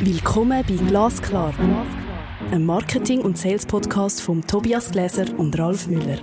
Willkommen 0.00 0.64
bei 0.68 0.74
Glasklar, 0.88 1.54
einem 2.50 2.66
Marketing- 2.66 3.22
und 3.22 3.38
Sales-Podcast 3.38 4.20
von 4.20 4.42
Tobias 4.46 4.90
Gläser 4.90 5.26
und 5.38 5.58
Ralf 5.58 5.86
Müller. 5.86 6.18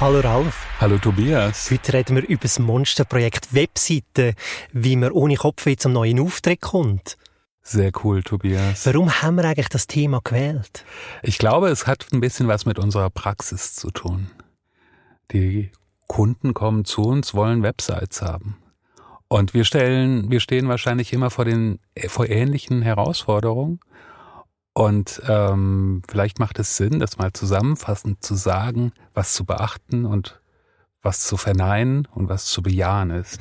Hallo 0.00 0.20
Ralf. 0.20 0.66
Hallo 0.80 0.96
Tobias. 0.98 1.72
Heute 1.72 1.92
reden 1.92 2.14
wir 2.16 2.28
über 2.28 2.42
das 2.42 2.60
Monsterprojekt 2.60 3.52
Webseite, 3.52 4.34
wie 4.72 4.94
man 4.94 5.10
ohne 5.10 5.34
Kopf 5.34 5.66
zum 5.76 5.92
neuen 5.92 6.20
Auftritt 6.20 6.60
kommt. 6.60 7.16
Sehr 7.68 7.92
cool, 8.02 8.22
Tobias. 8.22 8.86
Warum 8.86 9.20
haben 9.20 9.36
wir 9.36 9.44
eigentlich 9.44 9.68
das 9.68 9.86
Thema 9.86 10.22
gewählt? 10.24 10.86
Ich 11.22 11.36
glaube, 11.36 11.68
es 11.68 11.86
hat 11.86 12.06
ein 12.14 12.20
bisschen 12.20 12.48
was 12.48 12.64
mit 12.64 12.78
unserer 12.78 13.10
Praxis 13.10 13.74
zu 13.74 13.90
tun. 13.90 14.30
Die 15.32 15.70
Kunden 16.06 16.54
kommen 16.54 16.86
zu 16.86 17.02
uns, 17.02 17.34
wollen 17.34 17.62
Websites 17.62 18.22
haben. 18.22 18.56
Und 19.28 19.52
wir 19.52 19.66
stellen, 19.66 20.30
wir 20.30 20.40
stehen 20.40 20.66
wahrscheinlich 20.68 21.12
immer 21.12 21.28
vor 21.28 21.44
den, 21.44 21.78
vor 22.06 22.30
ähnlichen 22.30 22.80
Herausforderungen. 22.80 23.80
Und 24.72 25.20
ähm, 25.28 26.00
vielleicht 26.08 26.38
macht 26.38 26.58
es 26.58 26.74
Sinn, 26.78 27.00
das 27.00 27.18
mal 27.18 27.34
zusammenfassend 27.34 28.24
zu 28.24 28.34
sagen, 28.34 28.92
was 29.12 29.34
zu 29.34 29.44
beachten 29.44 30.06
und 30.06 30.40
was 31.02 31.26
zu 31.26 31.36
verneinen 31.36 32.08
und 32.14 32.30
was 32.30 32.46
zu 32.46 32.62
bejahen 32.62 33.10
ist. 33.10 33.38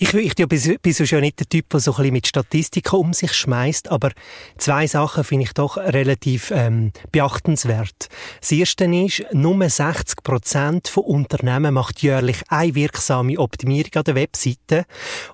Ich, 0.00 0.14
ich 0.14 0.36
bin, 0.36 0.48
bin 0.48 0.94
ja 0.96 1.20
nicht 1.20 1.40
der 1.40 1.48
Typ, 1.48 1.70
der 1.70 1.80
so 1.80 1.90
ein 1.90 1.96
bisschen 1.96 2.12
mit 2.12 2.26
Statistiken 2.28 2.94
um 2.94 3.12
sich 3.12 3.32
schmeißt, 3.32 3.90
aber 3.90 4.12
zwei 4.56 4.86
Sachen 4.86 5.24
finde 5.24 5.46
ich 5.46 5.54
doch 5.54 5.76
relativ 5.76 6.52
ähm, 6.52 6.92
beachtenswert. 7.10 8.08
Das 8.40 8.52
erste 8.52 8.84
ist, 8.84 9.24
nur 9.32 9.68
60 9.68 10.22
Prozent 10.22 10.86
von 10.86 11.02
Unternehmen 11.02 11.74
macht 11.74 12.00
jährlich 12.00 12.42
eine 12.48 12.76
wirksame 12.76 13.40
Optimierung 13.40 13.90
an 13.96 14.04
der 14.04 14.14
Webseite 14.14 14.84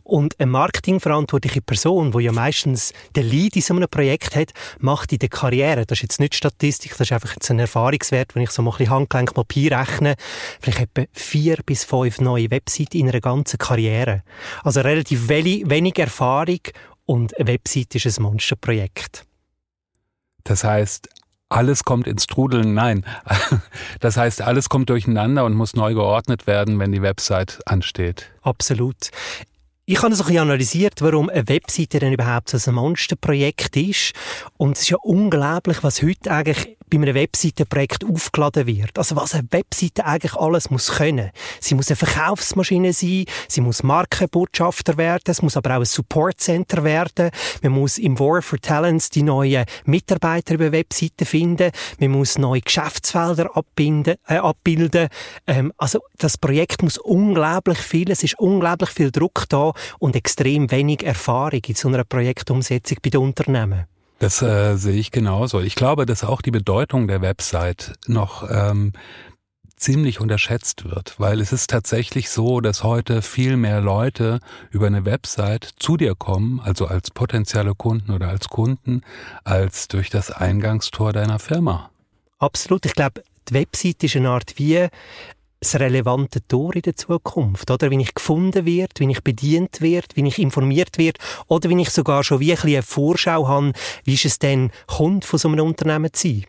und 0.02 0.40
eine 0.40 0.50
marketingverantwortliche 0.50 1.60
Person, 1.60 2.12
die 2.12 2.24
ja 2.24 2.32
meistens 2.32 2.94
den 3.14 3.28
Lead 3.28 3.56
in 3.56 3.62
so 3.62 3.74
einem 3.74 3.88
Projekt 3.90 4.34
hat, 4.34 4.52
macht 4.78 5.12
in 5.12 5.18
der 5.18 5.28
Karriere, 5.28 5.84
das 5.84 5.98
ist 5.98 6.02
jetzt 6.04 6.20
nicht 6.20 6.36
Statistik, 6.36 6.92
das 6.92 7.02
ist 7.02 7.12
einfach 7.12 7.34
jetzt 7.34 7.50
ein 7.50 7.58
Erfahrungswert, 7.58 8.34
wenn 8.34 8.44
ich 8.44 8.50
so 8.50 8.62
mal 8.62 8.70
ein 8.70 8.78
bisschen 8.78 8.94
Handgelenk 8.94 9.36
mal 9.36 9.44
rechne, 9.78 10.14
vielleicht 10.62 10.80
etwa 10.80 11.04
vier 11.12 11.58
bis 11.66 11.84
fünf 11.84 12.22
neue 12.22 12.50
Webseiten 12.50 12.96
in 12.96 13.10
einer 13.10 13.20
ganzen 13.20 13.58
Karriere. 13.58 14.22
Also 14.62 14.80
relativ 14.80 15.28
wenig 15.28 15.98
Erfahrung 15.98 16.60
und 17.06 17.36
eine 17.38 17.48
Website 17.48 17.94
ist 17.94 18.18
ein 18.18 18.22
Monsterprojekt. 18.22 19.24
Das 20.44 20.64
heißt, 20.64 21.08
alles 21.48 21.84
kommt 21.84 22.06
ins 22.06 22.26
Trudeln. 22.26 22.74
Nein. 22.74 23.04
Das 24.00 24.16
heißt, 24.18 24.42
alles 24.42 24.68
kommt 24.68 24.90
durcheinander 24.90 25.44
und 25.44 25.54
muss 25.54 25.74
neu 25.74 25.94
geordnet 25.94 26.46
werden, 26.46 26.78
wenn 26.78 26.92
die 26.92 27.00
Website 27.00 27.60
ansteht. 27.64 28.30
Absolut. 28.42 29.10
Ich 29.86 29.98
habe 29.98 30.10
das 30.10 30.20
ein 30.20 30.26
bisschen 30.26 30.42
analysiert, 30.42 31.00
warum 31.00 31.30
eine 31.30 31.48
Webseite 31.48 32.00
denn 32.00 32.12
überhaupt 32.12 32.50
so 32.50 32.70
ein 32.70 32.74
Monsterprojekt 32.74 33.76
ist. 33.76 34.12
Und 34.56 34.72
es 34.72 34.82
ist 34.82 34.90
ja 34.90 34.98
unglaublich, 35.02 35.82
was 35.82 36.02
heute 36.02 36.30
eigentlich 36.30 36.76
bei 36.98 37.02
einem 37.02 37.14
Webseitenprojekt 37.14 38.04
aufgeladen 38.04 38.66
wird. 38.66 38.98
Also 38.98 39.16
was 39.16 39.34
eine 39.34 39.46
Webseite 39.50 40.04
eigentlich 40.04 40.34
alles 40.34 40.70
muss 40.70 40.92
können. 40.92 41.30
Sie 41.60 41.74
muss 41.74 41.88
eine 41.88 41.96
Verkaufsmaschine 41.96 42.92
sein, 42.92 43.24
sie 43.48 43.60
muss 43.60 43.82
Markenbotschafter 43.82 44.96
werden, 44.96 45.24
es 45.26 45.42
muss 45.42 45.56
aber 45.56 45.76
auch 45.76 45.80
ein 45.80 45.84
Supportcenter 45.84 46.84
werden. 46.84 47.30
Man 47.62 47.72
muss 47.72 47.98
im 47.98 48.18
War 48.18 48.42
for 48.42 48.58
Talents 48.60 49.10
die 49.10 49.22
neuen 49.22 49.64
Mitarbeiter 49.84 50.54
über 50.54 50.72
Webseiten 50.72 51.24
finden. 51.26 51.70
Man 51.98 52.10
muss 52.10 52.38
neue 52.38 52.60
Geschäftsfelder 52.60 53.56
abbinden, 53.56 54.16
äh, 54.28 54.36
abbilden. 54.36 55.08
Ähm, 55.46 55.72
also 55.76 56.00
das 56.18 56.38
Projekt 56.38 56.82
muss 56.82 56.98
unglaublich 56.98 57.78
viel, 57.78 58.10
es 58.10 58.22
ist 58.22 58.38
unglaublich 58.38 58.90
viel 58.90 59.10
Druck 59.10 59.44
da 59.48 59.72
und 59.98 60.16
extrem 60.16 60.70
wenig 60.70 61.04
Erfahrung 61.04 61.60
in 61.66 61.74
so 61.74 61.88
einer 61.88 62.04
Projektumsetzung 62.04 62.98
bei 63.02 63.10
den 63.10 63.20
Unternehmen. 63.20 63.93
Das 64.24 64.40
äh, 64.40 64.76
sehe 64.76 64.94
ich 64.94 65.10
genauso. 65.10 65.60
Ich 65.60 65.74
glaube, 65.74 66.06
dass 66.06 66.24
auch 66.24 66.40
die 66.40 66.50
Bedeutung 66.50 67.08
der 67.08 67.20
Website 67.20 67.92
noch 68.06 68.48
ähm, 68.50 68.94
ziemlich 69.76 70.18
unterschätzt 70.18 70.86
wird, 70.86 71.20
weil 71.20 71.42
es 71.42 71.52
ist 71.52 71.68
tatsächlich 71.68 72.30
so, 72.30 72.62
dass 72.62 72.82
heute 72.84 73.20
viel 73.20 73.58
mehr 73.58 73.82
Leute 73.82 74.40
über 74.70 74.86
eine 74.86 75.04
Website 75.04 75.68
zu 75.78 75.98
dir 75.98 76.14
kommen, 76.14 76.58
also 76.60 76.86
als 76.86 77.10
potenzielle 77.10 77.74
Kunden 77.74 78.12
oder 78.12 78.30
als 78.30 78.48
Kunden, 78.48 79.02
als 79.44 79.88
durch 79.88 80.08
das 80.08 80.30
Eingangstor 80.30 81.12
deiner 81.12 81.38
Firma. 81.38 81.90
Absolut. 82.38 82.86
Ich 82.86 82.94
glaube, 82.94 83.22
die 83.50 83.52
Website 83.52 84.04
ist 84.04 84.16
eine 84.16 84.30
Art 84.30 84.54
wie 84.56 84.88
das 85.64 85.80
relevante 85.80 86.46
Tor 86.46 86.74
in 86.74 86.82
der 86.82 86.96
Zukunft, 86.96 87.70
oder? 87.70 87.90
Wie 87.90 88.00
ich 88.00 88.14
gefunden 88.14 88.64
wird, 88.64 89.00
wie 89.00 89.10
ich 89.10 89.22
bedient 89.22 89.80
wird, 89.80 90.16
wie 90.16 90.26
ich 90.26 90.38
informiert 90.38 90.98
wird, 90.98 91.18
oder 91.48 91.68
wie 91.68 91.80
ich 91.80 91.90
sogar 91.90 92.24
schon 92.24 92.40
wie 92.40 92.52
ein 92.52 92.58
eine 92.62 92.82
Vorschau 92.82 93.48
habe, 93.48 93.72
wie 94.04 94.14
ist 94.14 94.24
es 94.24 94.38
denn, 94.38 94.70
Kunde 94.86 95.26
von 95.26 95.38
so 95.38 95.48
einem 95.48 95.66
Unternehmen 95.66 96.12
zu 96.12 96.28
sein. 96.28 96.44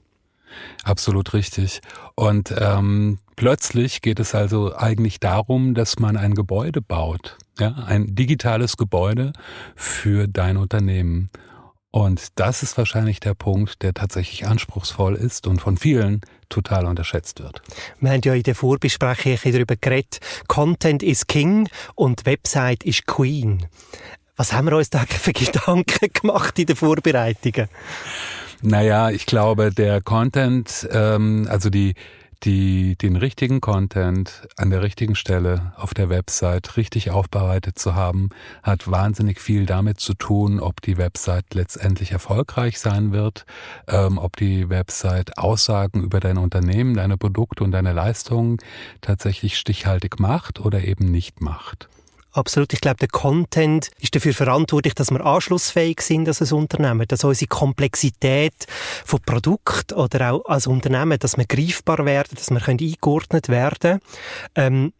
Absolut 0.83 1.33
richtig. 1.33 1.81
Und 2.15 2.53
ähm, 2.57 3.19
plötzlich 3.35 4.01
geht 4.01 4.19
es 4.19 4.35
also 4.35 4.75
eigentlich 4.75 5.19
darum, 5.19 5.73
dass 5.73 5.99
man 5.99 6.15
ein 6.17 6.33
Gebäude 6.33 6.81
baut, 6.81 7.37
ja, 7.59 7.71
ein 7.87 8.15
digitales 8.15 8.77
Gebäude 8.77 9.33
für 9.75 10.27
dein 10.27 10.57
Unternehmen. 10.57 11.29
Und 11.95 12.27
das 12.35 12.61
ist 12.61 12.77
wahrscheinlich 12.77 13.21
der 13.21 13.35
Punkt, 13.35 13.81
der 13.81 13.93
tatsächlich 13.93 14.45
anspruchsvoll 14.45 15.15
ist 15.15 15.47
und 15.47 15.61
von 15.61 15.77
vielen 15.77 16.19
total 16.49 16.87
unterschätzt 16.87 17.41
wird. 17.41 17.61
Wir 18.01 18.11
haben 18.11 18.21
ja 18.21 18.33
in 18.33 18.43
der 18.43 18.53
Vorbesprechung 18.53 19.53
darüber 19.53 19.77
geredet, 19.77 20.19
Content 20.49 21.01
is 21.01 21.25
King 21.25 21.69
und 21.95 22.25
Website 22.25 22.83
is 22.83 23.05
Queen. 23.05 23.67
Was 24.35 24.51
haben 24.51 24.67
wir 24.67 24.75
uns 24.75 24.89
da 24.89 25.05
für 25.07 25.31
Gedanken 25.31 26.09
gemacht 26.11 26.59
in 26.59 26.65
den 26.65 26.75
Vorbereitungen? 26.75 27.69
Naja, 28.61 29.09
ich 29.09 29.25
glaube, 29.25 29.71
der 29.71 30.01
Content, 30.01 30.89
ähm, 30.91 31.47
also 31.49 31.69
die 31.69 31.93
die, 32.45 32.95
den 32.95 33.15
richtigen 33.15 33.59
Content 33.59 34.47
an 34.55 34.69
der 34.69 34.81
richtigen 34.81 35.15
Stelle 35.15 35.73
auf 35.77 35.93
der 35.93 36.09
Website 36.09 36.77
richtig 36.77 37.09
aufbereitet 37.09 37.79
zu 37.79 37.95
haben, 37.95 38.29
hat 38.63 38.89
wahnsinnig 38.89 39.41
viel 39.41 39.65
damit 39.65 39.99
zu 39.99 40.13
tun, 40.13 40.59
ob 40.59 40.81
die 40.81 40.97
Website 40.97 41.53
letztendlich 41.53 42.11
erfolgreich 42.11 42.79
sein 42.79 43.11
wird, 43.11 43.45
ähm, 43.87 44.17
ob 44.17 44.35
die 44.37 44.69
Website 44.69 45.37
Aussagen 45.37 46.03
über 46.03 46.19
dein 46.19 46.37
Unternehmen, 46.37 46.93
deine 46.93 47.17
Produkte 47.17 47.63
und 47.63 47.71
deine 47.71 47.93
Leistungen 47.93 48.57
tatsächlich 49.01 49.57
stichhaltig 49.57 50.19
macht 50.19 50.59
oder 50.59 50.83
eben 50.83 51.11
nicht 51.11 51.41
macht. 51.41 51.89
Absolut. 52.35 52.73
Ich 52.73 52.81
glaube, 52.81 52.97
der 52.97 53.07
Content 53.07 53.91
ist 53.99 54.13
dafür 54.13 54.33
verantwortlich, 54.33 54.93
dass 54.93 55.09
wir 55.09 55.25
anschlussfähig 55.25 56.01
sind 56.01 56.27
als 56.27 56.41
ein 56.41 56.57
Unternehmen, 56.57 57.07
dass 57.07 57.23
unsere 57.23 57.47
Komplexität 57.47 58.67
von 59.05 59.21
Produkt 59.21 59.93
oder 59.93 60.33
auch 60.33 60.45
als 60.45 60.67
Unternehmen, 60.67 61.17
dass 61.17 61.37
wir 61.37 61.45
greifbar 61.45 62.05
werden, 62.05 62.35
dass 62.35 62.51
wir 62.51 62.67
eingeordnet 62.67 63.47
werden 63.47 63.99
ähm, 64.55 64.91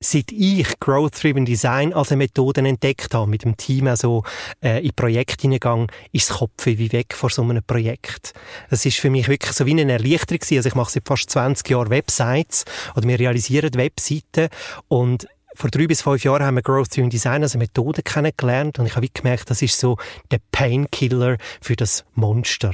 Seit 0.00 0.30
ich 0.30 0.78
Growth-Driven 0.78 1.44
Design 1.44 1.92
als 1.92 2.12
eine 2.12 2.18
Methode 2.18 2.60
entdeckt 2.60 3.14
habe, 3.14 3.28
mit 3.28 3.42
dem 3.42 3.56
Team 3.56 3.88
also 3.88 4.22
äh, 4.62 4.80
in 4.86 4.92
Projekte 4.94 5.42
hineingegangen, 5.42 5.88
ist 6.12 6.30
das 6.30 6.38
Kopf 6.38 6.66
wie 6.66 6.92
weg 6.92 7.14
vor 7.14 7.30
so 7.30 7.42
einem 7.42 7.64
Projekt. 7.64 8.32
Das 8.70 8.86
ist 8.86 8.98
für 8.98 9.10
mich 9.10 9.26
wirklich 9.26 9.54
so 9.54 9.66
wie 9.66 9.72
eine 9.72 9.90
Erleichterung 9.90 10.38
gewesen. 10.38 10.58
Also 10.58 10.68
ich 10.68 10.76
mache 10.76 10.92
seit 10.92 11.08
fast 11.08 11.28
20 11.30 11.68
Jahren 11.68 11.90
Websites 11.90 12.64
oder 12.94 13.08
wir 13.08 13.18
realisieren 13.18 13.74
Webseiten 13.74 14.50
und 14.86 15.26
vor 15.58 15.70
drei 15.70 15.88
bis 15.88 16.02
fünf 16.02 16.22
Jahren 16.22 16.44
haben 16.44 16.54
wir 16.54 16.62
Growth 16.62 16.96
Driven 16.96 17.10
Design 17.10 17.42
als 17.42 17.56
Methode 17.56 18.02
kennengelernt 18.02 18.78
und 18.78 18.86
ich 18.86 18.94
habe 18.94 19.08
gemerkt, 19.12 19.50
das 19.50 19.60
ist 19.60 19.76
so 19.76 19.96
der 20.30 20.38
Painkiller 20.52 21.36
für 21.60 21.74
das 21.74 22.04
Monster. 22.14 22.72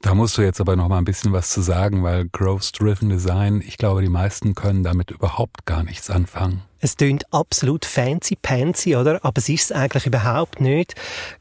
Da 0.00 0.14
musst 0.14 0.38
du 0.38 0.42
jetzt 0.42 0.60
aber 0.60 0.76
noch 0.76 0.86
mal 0.88 0.98
ein 0.98 1.04
bisschen 1.04 1.32
was 1.32 1.50
zu 1.50 1.62
sagen, 1.62 2.04
weil 2.04 2.28
Growth 2.28 2.78
Driven 2.78 3.08
Design, 3.08 3.60
ich 3.66 3.76
glaube, 3.76 4.02
die 4.02 4.08
meisten 4.08 4.54
können 4.54 4.84
damit 4.84 5.10
überhaupt 5.10 5.66
gar 5.66 5.82
nichts 5.82 6.10
anfangen. 6.10 6.62
Es 6.78 6.96
klingt 6.96 7.24
absolut 7.32 7.84
fancy 7.84 8.36
pansy, 8.36 8.94
oder? 8.94 9.24
Aber 9.24 9.38
es 9.38 9.48
ist 9.48 9.64
es 9.64 9.72
eigentlich 9.72 10.06
überhaupt 10.06 10.60
nicht. 10.60 10.94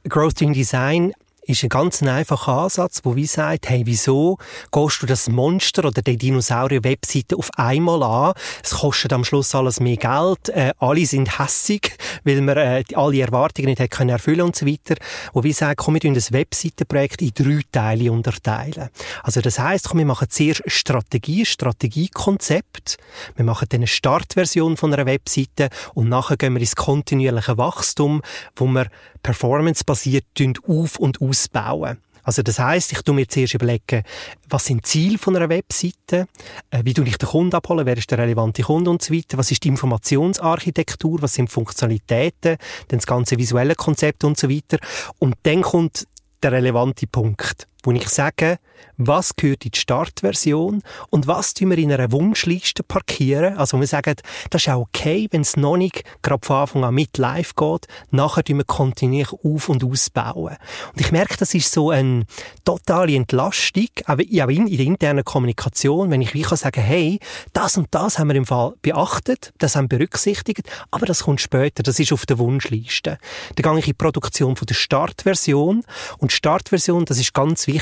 Growth 0.09 0.39
Driven 0.39 0.53
Design 0.53 1.13
ist 1.45 1.63
ein 1.63 1.69
ganz 1.69 2.01
einfacher 2.01 2.53
Ansatz, 2.53 3.01
wo 3.03 3.15
wie 3.15 3.25
sagt, 3.25 3.69
hey, 3.69 3.83
wieso 3.85 4.37
gehst 4.71 5.01
du 5.01 5.05
das 5.05 5.29
Monster 5.29 5.85
oder 5.85 6.01
die 6.01 6.17
Dinosaurier-Webseite 6.17 7.35
auf 7.35 7.49
einmal 7.57 8.03
an? 8.03 8.33
Es 8.63 8.71
kostet 8.71 9.11
am 9.13 9.23
Schluss 9.23 9.53
alles 9.53 9.79
mehr 9.79 9.97
Geld, 9.97 10.49
äh, 10.49 10.73
alle 10.79 11.05
sind 11.05 11.39
hässig, 11.39 11.97
weil 12.23 12.41
man 12.41 12.57
äh, 12.57 12.83
alle 12.95 13.21
Erwartungen 13.21 13.69
nicht 13.69 13.81
hat 13.81 13.91
können 13.91 14.09
erfüllen 14.09 14.41
und 14.41 14.55
so 14.55 14.65
weiter. 14.65 14.95
Wo 15.33 15.43
wie 15.43 15.53
sagt, 15.53 15.77
komm, 15.77 15.95
wir 15.95 16.01
tun 16.01 16.13
das 16.13 16.31
Webseitenprojekt 16.31 17.21
in 17.21 17.31
drei 17.33 17.61
Teile 17.71 18.11
unterteilen. 18.11 18.89
Also 19.21 19.41
das 19.41 19.59
heisst, 19.59 19.89
komm, 19.89 19.99
wir 19.99 20.05
machen 20.05 20.29
zuerst 20.29 20.63
Strategie, 20.67 21.45
Strategiekonzept. 21.45 22.97
Wir 23.35 23.45
machen 23.45 23.67
dann 23.69 23.79
eine 23.79 23.87
Startversion 23.87 24.77
von 24.77 24.93
einer 24.93 25.05
Webseite 25.05 25.69
und 25.93 26.09
nachher 26.09 26.37
gehen 26.37 26.53
wir 26.53 26.61
ins 26.61 26.75
kontinuierliche 26.75 27.57
Wachstum, 27.57 28.21
wo 28.55 28.65
wir 28.65 28.87
performancebasiert 29.23 30.25
auf- 30.67 30.97
und 30.97 31.21
ausbauen. 31.33 31.97
Also 32.25 32.41
das 32.41 32.57
heißt, 32.57 32.93
ich 32.93 33.01
tu 33.01 33.11
mir 33.11 33.27
zuerst 33.27 33.53
überlegen, 33.53 34.03
was 34.47 34.65
sind 34.65 34.77
die 34.77 34.89
Ziele 34.89 35.17
von 35.17 35.35
einer 35.35 35.49
Webseite, 35.49 36.27
äh, 36.71 36.81
wie 36.83 36.93
tue 36.93 37.05
ich 37.05 37.17
den 37.17 37.27
Kunden 37.27 37.53
abholen, 37.53 37.85
wer 37.85 37.97
ist 37.97 38.09
der 38.09 38.17
relevante 38.17 38.63
Kunde? 38.63 38.91
Und 38.91 39.01
so 39.01 39.13
weiter, 39.13 39.37
was 39.37 39.51
ist 39.51 39.63
die 39.63 39.67
Informationsarchitektur, 39.67 41.21
was 41.21 41.33
sind 41.33 41.51
Funktionalitäten, 41.51 42.57
dann 42.87 42.99
das 42.99 43.05
ganze 43.05 43.37
visuelle 43.37 43.75
Konzept 43.75 44.23
und 44.23 44.37
so 44.37 44.49
weiter. 44.49 44.77
Und 45.19 45.35
dann 45.43 45.63
kommt 45.63 46.07
der 46.41 46.53
relevante 46.53 47.07
Punkt, 47.07 47.67
wo 47.83 47.91
ich 47.91 48.09
sage, 48.09 48.59
was 48.97 49.35
gehört 49.35 49.65
in 49.65 49.71
die 49.71 49.79
Startversion 49.79 50.81
und 51.09 51.27
was 51.27 51.53
tun 51.53 51.71
wir 51.71 51.77
in 51.77 51.91
einer 51.91 52.11
Wunschliste 52.11 52.83
parkieren. 52.83 53.57
Also 53.57 53.79
wir 53.79 53.87
sagen, 53.87 54.15
das 54.49 54.61
ist 54.61 54.69
auch 54.69 54.81
okay, 54.81 55.27
wenn 55.31 55.41
es 55.41 55.57
noch 55.57 55.77
nicht 55.77 56.03
gerade 56.21 56.45
von 56.45 56.57
Anfang 56.57 56.83
an 56.83 56.93
mit 56.93 57.17
live 57.17 57.55
geht. 57.55 57.87
Nachher 58.11 58.43
tun 58.43 58.57
wir 58.57 58.65
kontinuierlich 58.65 59.33
auf- 59.43 59.69
und 59.69 59.83
ausbauen. 59.83 60.57
Und 60.93 61.01
ich 61.01 61.11
merke, 61.11 61.37
das 61.37 61.53
ist 61.53 61.71
so 61.71 61.89
eine 61.89 62.25
totale 62.65 63.15
Entlastung, 63.15 63.87
aber 64.05 64.23
in 64.23 64.67
der 64.67 64.79
internen 64.79 65.23
Kommunikation, 65.23 66.11
wenn 66.11 66.21
ich 66.21 66.33
wie 66.33 66.43
kann 66.43 66.57
sagen, 66.57 66.81
hey, 66.81 67.19
das 67.53 67.77
und 67.77 67.87
das 67.91 68.19
haben 68.19 68.27
wir 68.27 68.35
im 68.35 68.45
Fall 68.45 68.73
beachtet, 68.81 69.53
das 69.57 69.75
haben 69.75 69.89
wir 69.89 69.97
berücksichtigt, 69.97 70.69
aber 70.91 71.05
das 71.05 71.23
kommt 71.23 71.41
später, 71.41 71.83
das 71.83 71.99
ist 71.99 72.13
auf 72.13 72.25
der 72.25 72.37
Wunschliste. 72.37 73.17
Dann 73.55 73.71
gehe 73.71 73.79
ich 73.79 73.87
in 73.87 73.91
die 73.91 73.93
Produktion 73.93 74.55
von 74.55 74.65
der 74.65 74.75
Startversion 74.75 75.83
und 76.19 76.31
Startversion, 76.31 77.05
das 77.05 77.17
ist 77.17 77.33
ganz 77.33 77.67
wichtig, 77.67 77.72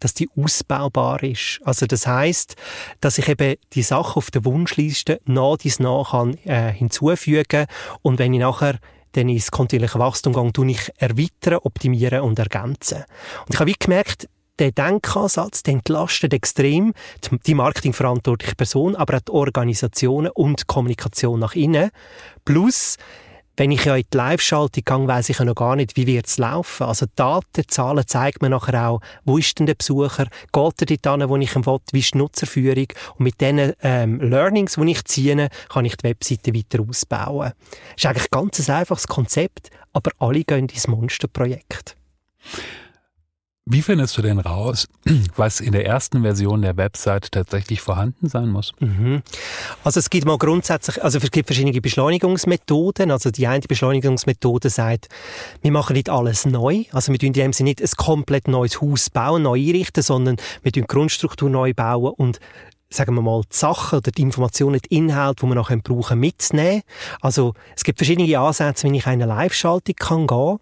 dass 0.00 0.14
die 0.14 0.28
ausbaubar 0.36 1.22
ist. 1.22 1.60
Also 1.64 1.86
das 1.86 2.06
heißt, 2.06 2.56
dass 3.00 3.18
ich 3.18 3.28
eben 3.28 3.56
die 3.72 3.82
Sachen 3.82 4.16
auf 4.16 4.30
der 4.30 4.44
Wunschliste 4.44 5.20
nach 5.24 5.56
dies 5.56 5.78
nach 5.78 6.10
kann, 6.10 6.36
äh, 6.44 6.72
hinzufügen 6.72 7.66
und 8.02 8.18
wenn 8.18 8.34
ich 8.34 8.40
nachher 8.40 8.78
dann 9.12 9.28
ins 9.28 9.50
kontinuierliche 9.50 9.98
Wachstum 9.98 10.32
gehe, 10.32 10.52
tue 10.52 10.70
ich 10.70 10.90
erweitern, 10.96 11.60
optimieren 11.62 12.22
und 12.22 12.38
ergänzen. 12.38 13.04
Und 13.46 13.54
ich 13.54 13.60
habe 13.60 13.70
wie 13.70 13.76
gemerkt, 13.78 14.28
der 14.58 14.72
Denkansatz, 14.72 15.62
der 15.62 15.74
entlastet 15.74 16.34
extrem 16.34 16.92
die 17.46 17.54
marketingverantwortliche 17.54 18.54
Person, 18.54 18.96
aber 18.96 19.16
auch 19.16 19.20
die 19.20 19.32
Organisationen 19.32 20.30
und 20.32 20.60
die 20.60 20.64
Kommunikation 20.66 21.40
nach 21.40 21.54
innen. 21.54 21.90
Plus, 22.44 22.96
wenn 23.56 23.70
ich 23.70 23.84
ja 23.84 23.96
in 23.96 24.04
die 24.12 24.16
Live-Schaltung 24.16 24.84
gehe, 24.84 25.08
weiss 25.08 25.28
ich 25.28 25.38
ja 25.38 25.44
noch 25.44 25.54
gar 25.54 25.76
nicht, 25.76 25.96
wie 25.96 26.06
wird 26.06 26.26
es 26.26 26.38
laufen. 26.38 26.84
Also 26.84 27.06
Daten, 27.16 27.64
Zahlen 27.68 28.06
zeigen 28.06 28.38
mir 28.40 28.50
nachher 28.50 28.88
auch, 28.88 29.00
wo 29.24 29.38
ist 29.38 29.58
denn 29.58 29.66
der 29.66 29.74
Besucher, 29.74 30.26
geht 30.52 30.90
er 30.90 30.96
dort 30.96 31.20
hin, 31.20 31.28
wo 31.28 31.36
ich 31.36 31.54
ihn 31.54 31.66
will, 31.66 31.78
wie 31.92 31.98
ist 31.98 32.14
die 32.14 32.18
Nutzerführung 32.18 32.86
und 33.16 33.24
mit 33.24 33.40
diesen 33.40 33.72
ähm, 33.82 34.20
Learnings, 34.20 34.74
die 34.74 34.90
ich 34.90 35.04
ziehe, 35.04 35.48
kann 35.68 35.84
ich 35.84 35.96
die 35.96 36.04
Webseite 36.04 36.54
weiter 36.54 36.82
ausbauen. 36.88 37.52
Das 37.70 37.96
ist 37.96 38.06
eigentlich 38.06 38.30
ganz 38.30 38.68
ein 38.68 38.76
einfaches 38.76 39.06
Konzept, 39.06 39.70
aber 39.92 40.10
alle 40.18 40.44
gehen 40.44 40.68
ins 40.68 40.88
Monsterprojekt. 40.88 41.96
Wie 43.64 43.80
findest 43.80 44.18
du 44.18 44.22
denn 44.22 44.40
raus, 44.40 44.88
was 45.36 45.60
in 45.60 45.70
der 45.70 45.86
ersten 45.86 46.22
Version 46.22 46.62
der 46.62 46.76
Website 46.76 47.30
tatsächlich 47.30 47.80
vorhanden 47.80 48.28
sein 48.28 48.48
muss? 48.48 48.72
Mhm. 48.80 49.22
Also 49.84 50.00
es 50.00 50.10
gibt 50.10 50.26
mal 50.26 50.36
grundsätzlich, 50.36 51.02
also 51.02 51.18
es 51.18 51.30
gibt 51.30 51.46
verschiedene 51.46 51.80
Beschleunigungsmethoden. 51.80 53.12
Also 53.12 53.30
die 53.30 53.46
eine 53.46 53.60
Beschleunigungsmethode 53.60 54.68
sagt, 54.68 55.08
wir 55.60 55.70
machen 55.70 55.92
nicht 55.94 56.10
alles 56.10 56.44
neu. 56.44 56.84
Also 56.90 57.12
wir 57.12 57.20
tun 57.20 57.28
in 57.28 57.32
dem 57.34 57.52
Sinne 57.52 57.70
nicht 57.70 57.80
ein 57.80 57.90
komplett 57.96 58.48
neues 58.48 58.80
Haus 58.80 59.10
bauen, 59.10 59.42
neu 59.42 59.58
einrichten, 59.58 60.02
sondern 60.02 60.36
wir 60.62 60.72
tun 60.72 60.86
Grundstruktur 60.88 61.48
neu 61.48 61.72
bauen 61.72 62.14
und 62.16 62.40
sagen 62.90 63.14
wir 63.14 63.22
mal, 63.22 63.42
die 63.42 63.56
Sachen 63.56 63.98
oder 63.98 64.10
die 64.10 64.22
Informationen, 64.22 64.80
die 64.80 64.96
Inhalte, 64.96 65.46
die 65.46 65.50
wir 65.50 65.54
nachher 65.54 65.78
brauchen, 65.78 66.20
mitzunehmen. 66.20 66.82
Also, 67.20 67.54
es 67.74 67.84
gibt 67.84 67.98
verschiedene 67.98 68.38
Ansätze, 68.38 68.84
wenn 68.84 68.94
ich 68.94 69.06
eine 69.06 69.24
Live-Schaltung 69.24 69.94
kann 69.96 70.26
gehen. 70.26 70.58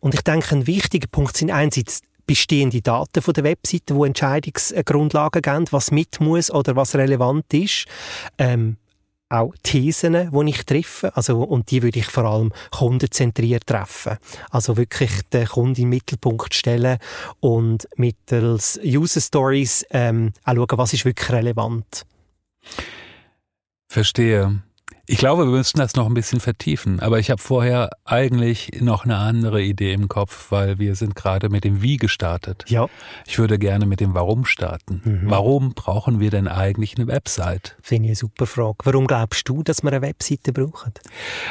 Und 0.00 0.14
ich 0.14 0.22
denke, 0.22 0.54
ein 0.54 0.66
wichtiger 0.66 1.08
Punkt 1.08 1.36
sind 1.36 1.50
einerseits 1.50 2.02
bestehende 2.26 2.82
Daten 2.82 3.22
von 3.22 3.34
der 3.34 3.44
Webseite, 3.44 3.94
die 3.94 4.06
Entscheidungsgrundlagen 4.06 5.42
geben, 5.42 5.66
was 5.70 5.90
mit 5.90 6.20
muss 6.20 6.50
oder 6.50 6.76
was 6.76 6.94
relevant 6.94 7.52
ist. 7.54 7.86
Ähm, 8.38 8.76
auch 9.32 9.54
Thesen, 9.62 10.30
die 10.30 10.50
ich 10.50 10.64
treffe, 10.64 11.16
also, 11.16 11.42
und 11.42 11.70
die 11.70 11.82
würde 11.82 11.98
ich 11.98 12.06
vor 12.06 12.24
allem 12.24 12.52
kundenzentriert 12.70 13.66
treffen. 13.66 14.18
Also 14.50 14.76
wirklich 14.76 15.10
den 15.32 15.46
Kunden 15.46 15.82
im 15.82 15.88
Mittelpunkt 15.88 16.54
stellen 16.54 16.98
und 17.40 17.88
mittels 17.96 18.78
User 18.84 19.22
Stories 19.22 19.86
ähm, 19.90 20.32
auch 20.44 20.54
schauen, 20.54 20.78
was 20.78 20.92
ist 20.92 21.06
wirklich 21.06 21.30
relevant. 21.30 22.04
Verstehe. 23.88 24.62
Ich 25.12 25.18
glaube, 25.18 25.44
wir 25.44 25.50
müssen 25.50 25.76
das 25.76 25.94
noch 25.94 26.06
ein 26.06 26.14
bisschen 26.14 26.40
vertiefen, 26.40 26.98
aber 26.98 27.18
ich 27.18 27.30
habe 27.30 27.40
vorher 27.40 27.90
eigentlich 28.06 28.80
noch 28.80 29.04
eine 29.04 29.18
andere 29.18 29.60
Idee 29.60 29.92
im 29.92 30.08
Kopf, 30.08 30.50
weil 30.50 30.78
wir 30.78 30.94
sind 30.94 31.14
gerade 31.14 31.50
mit 31.50 31.64
dem 31.64 31.82
Wie 31.82 31.98
gestartet. 31.98 32.64
Ja. 32.68 32.88
Ich 33.26 33.38
würde 33.38 33.58
gerne 33.58 33.84
mit 33.84 34.00
dem 34.00 34.14
Warum 34.14 34.46
starten. 34.46 35.02
Mhm. 35.04 35.20
Warum 35.24 35.74
brauchen 35.74 36.18
wir 36.18 36.30
denn 36.30 36.48
eigentlich 36.48 36.96
eine 36.96 37.08
Website? 37.08 37.76
Finde 37.82 38.06
ich 38.06 38.12
eine 38.12 38.16
super 38.16 38.46
Frage. 38.46 38.78
Warum 38.84 39.06
glaubst 39.06 39.46
du, 39.50 39.62
dass 39.62 39.82
wir 39.82 39.92
eine 39.92 40.00
Webseite 40.00 40.50
brauchen? 40.50 40.94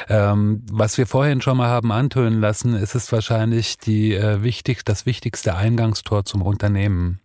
Ähm, 0.10 0.64
was 0.72 0.98
wir 0.98 1.06
vorhin 1.06 1.40
schon 1.42 1.58
mal 1.58 1.68
haben 1.68 1.92
antönen 1.92 2.42
lassen, 2.42 2.74
ist 2.74 2.96
es 2.96 3.12
wahrscheinlich 3.12 3.78
die, 3.78 4.16
äh, 4.16 4.42
wichtig, 4.42 4.84
das 4.86 5.06
wichtigste 5.06 5.54
Eingangstor 5.54 6.26
zum 6.26 6.42
Unternehmen. 6.42 7.20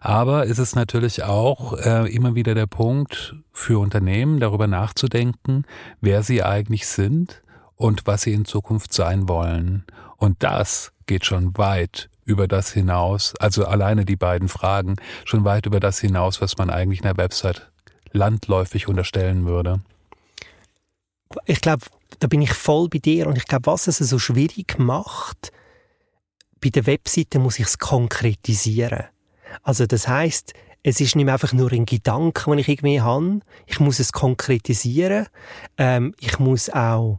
Aber 0.00 0.46
ist 0.46 0.58
es 0.58 0.74
natürlich 0.74 1.24
auch 1.24 1.76
äh, 1.76 2.12
immer 2.12 2.34
wieder 2.34 2.54
der 2.54 2.66
Punkt 2.66 3.34
für 3.52 3.80
Unternehmen, 3.80 4.38
darüber 4.40 4.66
nachzudenken, 4.66 5.64
wer 6.00 6.22
sie 6.22 6.42
eigentlich 6.42 6.86
sind 6.86 7.42
und 7.74 8.06
was 8.06 8.22
sie 8.22 8.32
in 8.32 8.44
Zukunft 8.44 8.92
sein 8.92 9.28
wollen. 9.28 9.84
Und 10.16 10.42
das 10.42 10.92
geht 11.06 11.24
schon 11.24 11.56
weit 11.56 12.10
über 12.24 12.46
das 12.46 12.72
hinaus, 12.72 13.34
also 13.36 13.64
alleine 13.64 14.04
die 14.04 14.16
beiden 14.16 14.48
Fragen, 14.48 14.96
schon 15.24 15.44
weit 15.44 15.66
über 15.66 15.80
das 15.80 15.98
hinaus, 15.98 16.40
was 16.40 16.58
man 16.58 16.68
eigentlich 16.68 17.02
einer 17.02 17.16
Website 17.16 17.70
landläufig 18.12 18.86
unterstellen 18.86 19.46
würde. 19.46 19.80
Ich 21.46 21.60
glaube, 21.60 21.86
da 22.18 22.26
bin 22.26 22.42
ich 22.42 22.52
voll 22.52 22.88
bei 22.88 22.98
dir 22.98 23.26
und 23.26 23.36
ich 23.36 23.46
glaube, 23.46 23.66
was 23.66 23.86
es 23.86 23.98
so 23.98 24.18
schwierig 24.18 24.78
macht, 24.78 25.52
bei 26.60 26.70
der 26.70 26.86
Webseite 26.86 27.38
muss 27.38 27.58
ich 27.58 27.66
es 27.66 27.78
konkretisieren. 27.78 29.04
Also 29.62 29.86
das 29.86 30.08
heißt, 30.08 30.54
es 30.82 31.00
ist 31.00 31.16
nicht 31.16 31.24
mehr 31.24 31.34
einfach 31.34 31.52
nur 31.52 31.72
ein 31.72 31.86
Gedanke, 31.86 32.50
den 32.50 32.58
ich 32.58 32.68
irgendwie 32.68 33.00
habe. 33.00 33.40
Ich 33.66 33.80
muss 33.80 33.98
es 33.98 34.12
konkretisieren. 34.12 35.26
Ähm, 35.76 36.14
ich 36.20 36.38
muss 36.38 36.70
auch 36.70 37.18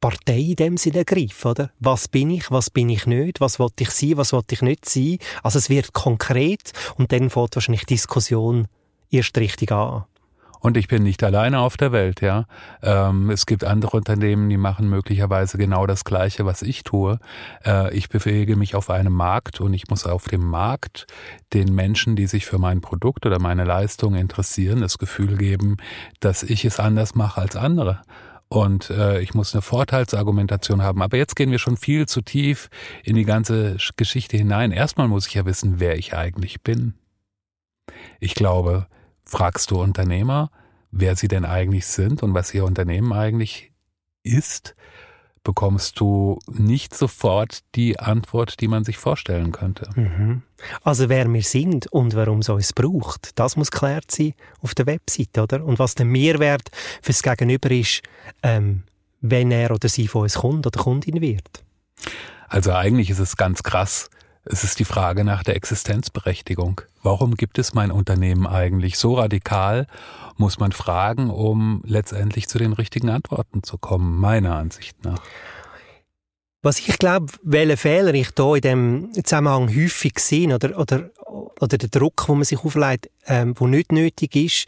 Partei 0.00 0.38
in 0.38 0.56
dem 0.56 0.76
Sinne 0.76 0.98
ergreifen, 0.98 1.50
oder? 1.50 1.70
Was 1.78 2.08
bin 2.08 2.30
ich, 2.30 2.50
was 2.50 2.70
bin 2.70 2.88
ich 2.88 3.06
nicht, 3.06 3.40
was 3.40 3.58
wollte 3.58 3.82
ich 3.82 3.90
sein, 3.90 4.16
was 4.16 4.32
wollte 4.32 4.54
ich 4.54 4.62
nicht 4.62 4.88
sein. 4.88 5.18
Also 5.42 5.58
es 5.58 5.68
wird 5.68 5.92
konkret 5.92 6.72
und 6.96 7.12
dann 7.12 7.28
fängt 7.28 7.54
wahrscheinlich 7.54 7.84
Diskussion 7.84 8.66
erst 9.10 9.36
richtig 9.36 9.72
an. 9.72 10.04
Und 10.60 10.76
ich 10.76 10.88
bin 10.88 11.02
nicht 11.02 11.22
alleine 11.22 11.60
auf 11.60 11.76
der 11.76 11.90
Welt, 11.90 12.20
ja. 12.20 12.44
Ähm, 12.82 13.30
es 13.30 13.46
gibt 13.46 13.64
andere 13.64 13.96
Unternehmen, 13.96 14.48
die 14.48 14.58
machen 14.58 14.88
möglicherweise 14.88 15.58
genau 15.58 15.86
das 15.86 16.04
Gleiche, 16.04 16.44
was 16.44 16.62
ich 16.62 16.84
tue. 16.84 17.18
Äh, 17.64 17.94
ich 17.96 18.08
bewege 18.08 18.56
mich 18.56 18.74
auf 18.74 18.90
einem 18.90 19.14
Markt 19.14 19.60
und 19.60 19.72
ich 19.72 19.88
muss 19.88 20.06
auf 20.06 20.28
dem 20.28 20.46
Markt 20.46 21.06
den 21.54 21.74
Menschen, 21.74 22.14
die 22.14 22.26
sich 22.26 22.46
für 22.46 22.58
mein 22.58 22.80
Produkt 22.80 23.26
oder 23.26 23.38
meine 23.38 23.64
Leistung 23.64 24.14
interessieren, 24.14 24.80
das 24.80 24.98
Gefühl 24.98 25.36
geben, 25.36 25.78
dass 26.20 26.42
ich 26.42 26.64
es 26.64 26.78
anders 26.78 27.14
mache 27.14 27.40
als 27.40 27.56
andere 27.56 28.02
und 28.52 28.90
äh, 28.90 29.20
ich 29.20 29.32
muss 29.32 29.54
eine 29.54 29.62
Vorteilsargumentation 29.62 30.82
haben. 30.82 31.02
Aber 31.02 31.16
jetzt 31.16 31.36
gehen 31.36 31.52
wir 31.52 31.60
schon 31.60 31.76
viel 31.76 32.06
zu 32.06 32.20
tief 32.20 32.68
in 33.04 33.14
die 33.14 33.24
ganze 33.24 33.76
Geschichte 33.96 34.36
hinein. 34.36 34.72
Erstmal 34.72 35.06
muss 35.06 35.28
ich 35.28 35.34
ja 35.34 35.46
wissen, 35.46 35.78
wer 35.78 35.96
ich 35.96 36.14
eigentlich 36.14 36.60
bin. 36.60 36.94
Ich 38.18 38.34
glaube, 38.34 38.88
fragst 39.30 39.70
du 39.70 39.80
Unternehmer, 39.80 40.50
wer 40.90 41.16
sie 41.16 41.28
denn 41.28 41.44
eigentlich 41.44 41.86
sind 41.86 42.22
und 42.22 42.34
was 42.34 42.52
ihr 42.52 42.64
Unternehmen 42.64 43.12
eigentlich 43.12 43.70
ist, 44.22 44.74
bekommst 45.42 45.98
du 46.00 46.38
nicht 46.48 46.94
sofort 46.94 47.60
die 47.74 47.98
Antwort, 47.98 48.60
die 48.60 48.68
man 48.68 48.84
sich 48.84 48.98
vorstellen 48.98 49.52
könnte. 49.52 49.88
Mhm. 49.94 50.42
Also 50.82 51.08
wer 51.08 51.32
wir 51.32 51.42
sind 51.42 51.86
und 51.86 52.14
warum 52.14 52.40
es 52.40 52.48
uns 52.48 52.72
braucht, 52.72 53.38
das 53.38 53.56
muss 53.56 53.70
klärt 53.70 54.10
sein 54.10 54.34
auf 54.60 54.74
der 54.74 54.86
Website, 54.86 55.38
oder? 55.38 55.64
Und 55.64 55.78
was 55.78 55.94
der 55.94 56.06
Mehrwert 56.06 56.70
fürs 57.00 57.22
Gegenüber 57.22 57.70
ist, 57.70 58.02
ähm, 58.42 58.82
wenn 59.22 59.50
er 59.50 59.70
oder 59.70 59.88
sie 59.88 60.08
von 60.08 60.22
uns 60.22 60.34
kommt 60.34 60.66
oder 60.66 60.82
Kundin 60.82 61.20
wird. 61.20 61.62
Also 62.48 62.72
eigentlich 62.72 63.10
ist 63.10 63.20
es 63.20 63.36
ganz 63.36 63.62
krass, 63.62 64.10
es 64.44 64.64
ist 64.64 64.78
die 64.78 64.84
Frage 64.84 65.24
nach 65.24 65.42
der 65.42 65.56
Existenzberechtigung. 65.56 66.80
Warum 67.02 67.34
gibt 67.36 67.58
es 67.58 67.74
mein 67.74 67.90
Unternehmen 67.90 68.46
eigentlich? 68.46 68.98
So 68.98 69.14
radikal 69.14 69.86
muss 70.36 70.58
man 70.58 70.72
fragen, 70.72 71.30
um 71.30 71.82
letztendlich 71.84 72.48
zu 72.48 72.58
den 72.58 72.72
richtigen 72.72 73.10
Antworten 73.10 73.62
zu 73.62 73.78
kommen, 73.78 74.18
meiner 74.18 74.56
Ansicht 74.56 75.04
nach. 75.04 75.20
Was 76.62 76.78
ich 76.78 76.98
glaube, 76.98 77.32
welche 77.42 77.76
Fehler 77.76 78.12
ich 78.12 78.32
da 78.32 78.54
in 78.54 78.60
dem 78.60 79.12
Zusammenhang 79.24 79.68
häufig 79.68 80.18
sehe 80.18 80.54
oder, 80.54 80.78
oder, 80.78 81.10
oder 81.26 81.78
der 81.78 81.88
Druck, 81.88 82.28
wo 82.28 82.34
man 82.34 82.44
sich 82.44 82.58
auflegt, 82.62 83.10
ähm, 83.26 83.54
wo 83.56 83.66
nicht 83.66 83.92
nötig 83.92 84.36
ist, 84.36 84.66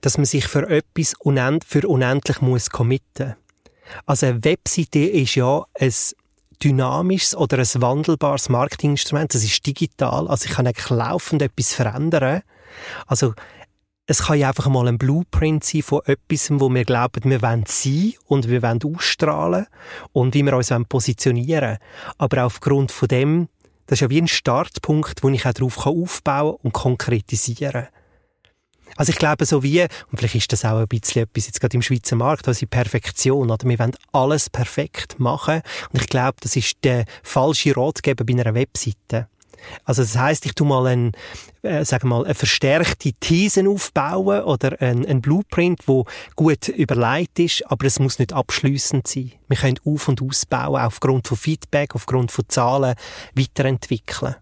dass 0.00 0.18
man 0.18 0.24
sich 0.24 0.46
für 0.48 0.68
etwas 0.68 1.14
unend, 1.20 1.64
für 1.64 1.86
unendlich 1.86 2.40
muss 2.40 2.70
committen. 2.70 3.36
Also 4.04 4.26
eine 4.26 4.44
Webseite 4.44 4.98
ist 4.98 5.36
ja 5.36 5.64
ein 5.78 5.92
dynamisches 6.62 7.36
oder 7.36 7.58
ein 7.58 7.82
wandelbares 7.82 8.48
Marketinginstrument. 8.48 9.34
Das 9.34 9.44
ist 9.44 9.66
digital. 9.66 10.28
Also 10.28 10.46
ich 10.46 10.52
kann 10.52 10.66
eigentlich 10.66 10.90
laufend 10.90 11.42
etwas 11.42 11.74
verändern. 11.74 12.42
Also 13.06 13.34
es 14.06 14.22
kann 14.24 14.38
ja 14.38 14.48
einfach 14.48 14.68
mal 14.68 14.88
ein 14.88 14.96
Blueprint 14.96 15.64
sein 15.64 15.82
von 15.82 16.00
etwas, 16.06 16.50
wo 16.50 16.72
wir 16.72 16.84
glauben, 16.84 17.30
wir 17.30 17.42
wollen 17.42 17.64
sein 17.66 18.14
und 18.24 18.48
wir 18.48 18.62
wollen 18.62 18.80
ausstrahlen 18.82 19.66
und 20.12 20.34
wie 20.34 20.42
wir 20.42 20.56
uns 20.56 20.72
positionieren 20.88 21.70
wollen. 21.70 21.78
Aber 22.16 22.44
aufgrund 22.44 22.90
von 22.90 23.08
dem, 23.08 23.48
das 23.86 23.98
ist 23.98 24.00
ja 24.00 24.10
wie 24.10 24.22
ein 24.22 24.28
Startpunkt, 24.28 25.22
wo 25.22 25.28
ich 25.28 25.46
auch 25.46 25.52
darauf 25.52 25.86
aufbauen 25.86 26.56
und 26.62 26.72
konkretisieren 26.72 27.84
kann. 27.84 27.97
Also 28.96 29.10
ich 29.10 29.18
glaube, 29.18 29.44
so 29.46 29.62
wie, 29.62 29.82
und 29.82 30.18
vielleicht 30.18 30.34
ist 30.34 30.52
das 30.52 30.64
auch 30.64 30.78
ein 30.78 30.88
bisschen 30.88 31.22
etwas 31.22 31.46
jetzt 31.46 31.60
gerade 31.60 31.76
im 31.76 31.82
Schweizer 31.82 32.16
Markt, 32.16 32.48
also 32.48 32.66
Perfektion, 32.66 33.50
oder? 33.50 33.68
Wir 33.68 33.78
wollen 33.78 33.96
alles 34.12 34.50
perfekt 34.50 35.18
machen. 35.18 35.62
Und 35.92 36.02
ich 36.02 36.08
glaube, 36.08 36.36
das 36.40 36.56
ist 36.56 36.78
der 36.84 37.04
falsche 37.22 37.76
Ratgeber 37.76 38.24
bei 38.24 38.34
einer 38.34 38.54
Webseite. 38.54 39.28
Also 39.84 40.02
das 40.02 40.16
heißt, 40.16 40.46
ich 40.46 40.54
tu 40.54 40.64
mal 40.64 40.86
ein, 40.86 41.12
äh, 41.62 41.84
sagen 41.84 42.08
mal, 42.08 42.24
eine 42.24 42.34
verstärkte 42.34 43.12
These 43.14 43.68
aufbauen 43.68 44.42
oder 44.44 44.80
ein, 44.80 45.04
ein 45.06 45.20
Blueprint, 45.20 45.86
wo 45.86 46.04
gut 46.36 46.68
überlegt 46.68 47.38
ist, 47.38 47.70
aber 47.70 47.86
es 47.86 47.98
muss 47.98 48.18
nicht 48.18 48.32
abschließend 48.32 49.06
sein. 49.06 49.32
Wir 49.48 49.56
können 49.56 49.80
auf 49.84 50.08
und 50.08 50.22
ausbauen, 50.22 50.80
aufgrund 50.80 51.28
von 51.28 51.36
Feedback, 51.36 51.94
aufgrund 51.94 52.32
von 52.32 52.44
Zahlen 52.48 52.94
weiterentwickeln. 53.34 54.36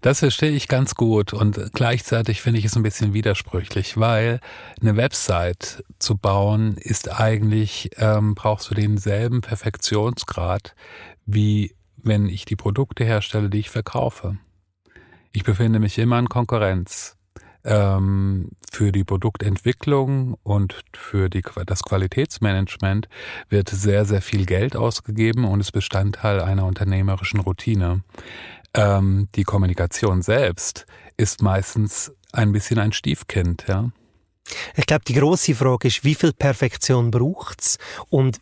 Das 0.00 0.20
verstehe 0.20 0.52
ich 0.52 0.68
ganz 0.68 0.94
gut 0.94 1.32
und 1.32 1.72
gleichzeitig 1.72 2.40
finde 2.40 2.60
ich 2.60 2.64
es 2.64 2.76
ein 2.76 2.84
bisschen 2.84 3.14
widersprüchlich, 3.14 3.98
weil 3.98 4.40
eine 4.80 4.96
Website 4.96 5.82
zu 5.98 6.16
bauen 6.16 6.76
ist 6.76 7.10
eigentlich, 7.10 7.90
ähm, 7.96 8.36
brauchst 8.36 8.70
du 8.70 8.74
denselben 8.74 9.40
Perfektionsgrad 9.40 10.74
wie 11.28 11.74
wenn 12.02 12.26
ich 12.26 12.44
die 12.46 12.56
Produkte 12.56 13.04
herstelle, 13.04 13.50
die 13.50 13.58
ich 13.58 13.70
verkaufe. 13.70 14.38
Ich 15.32 15.44
befinde 15.44 15.78
mich 15.78 15.98
immer 15.98 16.18
in 16.18 16.28
Konkurrenz. 16.28 17.16
Ähm, 17.64 18.50
für 18.70 18.92
die 18.92 19.04
Produktentwicklung 19.04 20.34
und 20.42 20.80
für 20.94 21.28
die, 21.28 21.42
das 21.66 21.82
Qualitätsmanagement 21.82 23.08
wird 23.48 23.68
sehr, 23.68 24.04
sehr 24.04 24.22
viel 24.22 24.46
Geld 24.46 24.76
ausgegeben 24.76 25.44
und 25.44 25.60
ist 25.60 25.72
Bestandteil 25.72 26.40
einer 26.40 26.64
unternehmerischen 26.64 27.40
Routine. 27.40 28.04
Ähm, 28.74 29.28
die 29.34 29.44
Kommunikation 29.44 30.22
selbst 30.22 30.86
ist 31.16 31.42
meistens 31.42 32.12
ein 32.32 32.52
bisschen 32.52 32.78
ein 32.78 32.92
Stiefkind, 32.92 33.64
ja. 33.68 33.90
Ich 34.76 34.86
glaube, 34.86 35.04
die 35.06 35.14
große 35.14 35.54
Frage 35.54 35.88
ist, 35.88 36.04
wie 36.04 36.14
viel 36.14 36.32
Perfektion 36.32 37.10
braucht's 37.10 37.78
und 38.08 38.40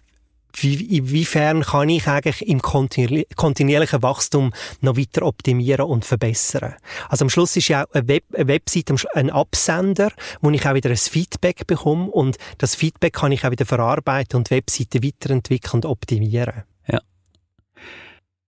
wie, 0.59 0.97
inwiefern 0.97 1.62
kann 1.62 1.88
ich 1.88 2.06
eigentlich 2.06 2.47
im 2.47 2.62
kontinuierlichen 2.62 4.02
Wachstum 4.02 4.52
noch 4.80 4.97
weiter 4.97 5.23
optimieren 5.26 5.87
und 5.87 6.04
verbessern? 6.04 6.75
Also 7.09 7.25
am 7.25 7.30
Schluss 7.30 7.56
ist 7.56 7.68
ja 7.68 7.85
auch 7.85 7.92
eine, 7.92 8.09
Web, 8.09 8.25
eine 8.35 8.49
Website 8.49 8.90
ein 9.14 9.30
Absender, 9.30 10.11
wo 10.40 10.50
ich 10.50 10.66
auch 10.66 10.75
wieder 10.75 10.90
ein 10.90 10.97
Feedback 10.97 11.66
bekomme 11.66 12.06
und 12.06 12.37
das 12.59 12.75
Feedback 12.75 13.14
kann 13.14 13.33
ich 13.33 13.45
auch 13.45 13.50
wieder 13.50 13.66
verarbeiten 13.66 14.38
und 14.38 14.50
Webseiten 14.50 15.04
weiterentwickeln 15.04 15.75
und 15.75 15.87
optimieren. 15.87 16.64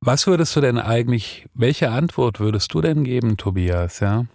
Was 0.00 0.26
würdest 0.26 0.54
du 0.54 0.60
denn 0.60 0.78
eigentlich, 0.78 1.46
welche 1.54 1.90
Antwort 1.90 2.38
würdest 2.38 2.72
du 2.72 2.80
denn 2.80 3.04
geben, 3.04 3.36
Tobias, 3.36 4.00
ja? 4.00 4.26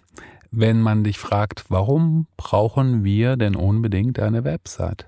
Wenn 0.50 0.80
man 0.80 1.02
dich 1.02 1.18
fragt, 1.18 1.64
warum 1.68 2.26
brauchen 2.36 3.02
wir 3.02 3.36
denn 3.36 3.56
unbedingt 3.56 4.20
eine 4.20 4.44
Website? 4.44 5.06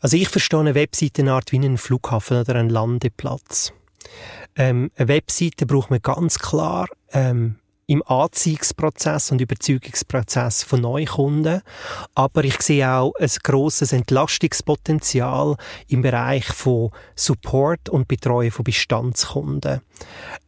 Also 0.00 0.16
ich 0.16 0.28
verstehe 0.28 0.60
eine 0.60 0.74
Webseitenart 0.74 1.52
wie 1.52 1.56
einen 1.56 1.76
Flughafen 1.76 2.38
oder 2.38 2.54
einen 2.54 2.70
Landeplatz. 2.70 3.72
Ähm, 4.56 4.90
eine 4.96 5.08
Webseite 5.08 5.66
braucht 5.66 5.90
man 5.90 6.00
ganz 6.00 6.38
klar 6.38 6.86
ähm, 7.12 7.56
im 7.88 8.02
Anziehungsprozess 8.06 9.32
und 9.32 9.40
Überzeugungsprozess 9.40 10.62
von 10.62 10.82
Neukunden. 10.82 11.62
Aber 12.14 12.44
ich 12.44 12.60
sehe 12.60 12.88
auch 12.88 13.12
ein 13.18 13.30
grosses 13.42 13.92
Entlastungspotenzial 13.92 15.56
im 15.88 16.02
Bereich 16.02 16.44
von 16.44 16.90
Support 17.16 17.88
und 17.88 18.06
Betreuung 18.06 18.50
von 18.50 18.64
Bestandskunden. 18.64 19.80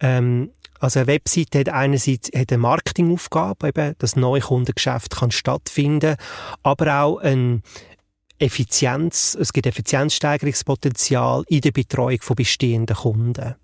Ähm, 0.00 0.52
also 0.78 1.00
eine 1.00 1.06
Webseite 1.08 1.60
hat 1.60 1.68
einerseits 1.70 2.30
hat 2.34 2.52
eine 2.52 2.58
Marketingaufgabe, 2.58 3.68
eben 3.68 3.94
das 3.98 4.16
Neukundengeschäft 4.16 5.16
kann 5.16 5.30
stattfinden, 5.30 6.16
aber 6.62 7.02
auch 7.02 7.18
ein 7.18 7.62
Effizienz, 8.38 9.36
es 9.38 9.52
gibt 9.52 9.66
Effizienzsteigerungspotenzial 9.66 11.44
in 11.48 11.60
der 11.62 11.72
Betreuung 11.72 12.20
von 12.20 12.36
bestehenden 12.36 12.96
Kunden. 12.96 13.54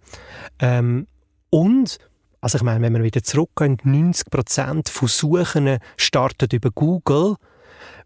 Ähm, 0.60 1.06
und, 1.50 1.98
also 2.40 2.58
ich 2.58 2.62
meine, 2.62 2.82
wenn 2.82 2.94
wir 2.94 3.02
wieder 3.02 3.22
zurückgehen, 3.22 3.78
90 3.82 4.30
Prozent 4.30 4.88
von 4.88 5.08
Suchen 5.08 5.78
starten 5.96 6.48
über 6.52 6.70
Google. 6.70 7.36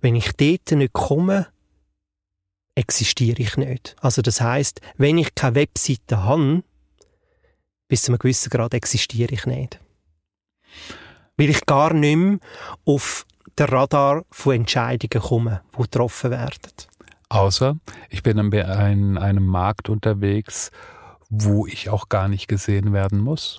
Wenn 0.01 0.15
ich 0.15 0.33
dort 0.33 0.71
nicht 0.73 0.93
komme, 0.93 1.49
existiere 2.75 3.41
ich 3.43 3.57
nicht. 3.57 3.97
Also 4.01 4.23
das 4.23 4.41
heißt, 4.41 4.81
wenn 4.97 5.19
ich 5.19 5.35
keine 5.35 5.57
Webseite 5.57 6.23
habe, 6.23 6.63
bis 7.89 8.03
zu 8.03 8.13
einem 8.13 8.19
gewissen 8.19 8.51
Grad 8.51 8.73
existiere 8.73 9.33
ich 9.33 9.47
nicht. 9.47 9.81
Weil 11.37 11.51
ich 11.51 11.67
gar 11.67 11.93
nicht 11.93 12.17
mehr 12.17 12.39
auf 12.85 13.27
der 13.59 13.71
Radar 13.71 14.25
von 14.31 14.55
Entscheidungen 14.55 15.23
kommen, 15.23 15.61
die 15.77 15.83
getroffen 15.83 16.31
werden. 16.31 16.71
Außer 17.29 17.77
ich 18.09 18.23
bin 18.23 18.39
in 18.39 19.19
einem 19.19 19.47
Markt 19.47 19.89
unterwegs, 19.89 20.71
wo 21.29 21.67
ich 21.67 21.91
auch 21.91 22.09
gar 22.09 22.29
nicht 22.29 22.49
gesehen 22.49 22.93
werden 22.93 23.21
muss. 23.21 23.59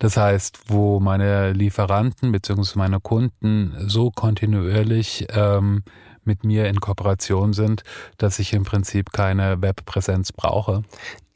Das 0.00 0.16
heißt, 0.16 0.62
wo 0.68 0.98
meine 0.98 1.52
Lieferanten 1.52 2.32
bzw. 2.32 2.78
meine 2.78 3.00
Kunden 3.00 3.74
so 3.86 4.10
kontinuierlich 4.10 5.26
ähm, 5.30 5.84
mit 6.24 6.42
mir 6.42 6.68
in 6.68 6.80
Kooperation 6.80 7.52
sind, 7.52 7.84
dass 8.16 8.38
ich 8.38 8.54
im 8.54 8.64
Prinzip 8.64 9.12
keine 9.12 9.60
Webpräsenz 9.60 10.32
brauche. 10.32 10.82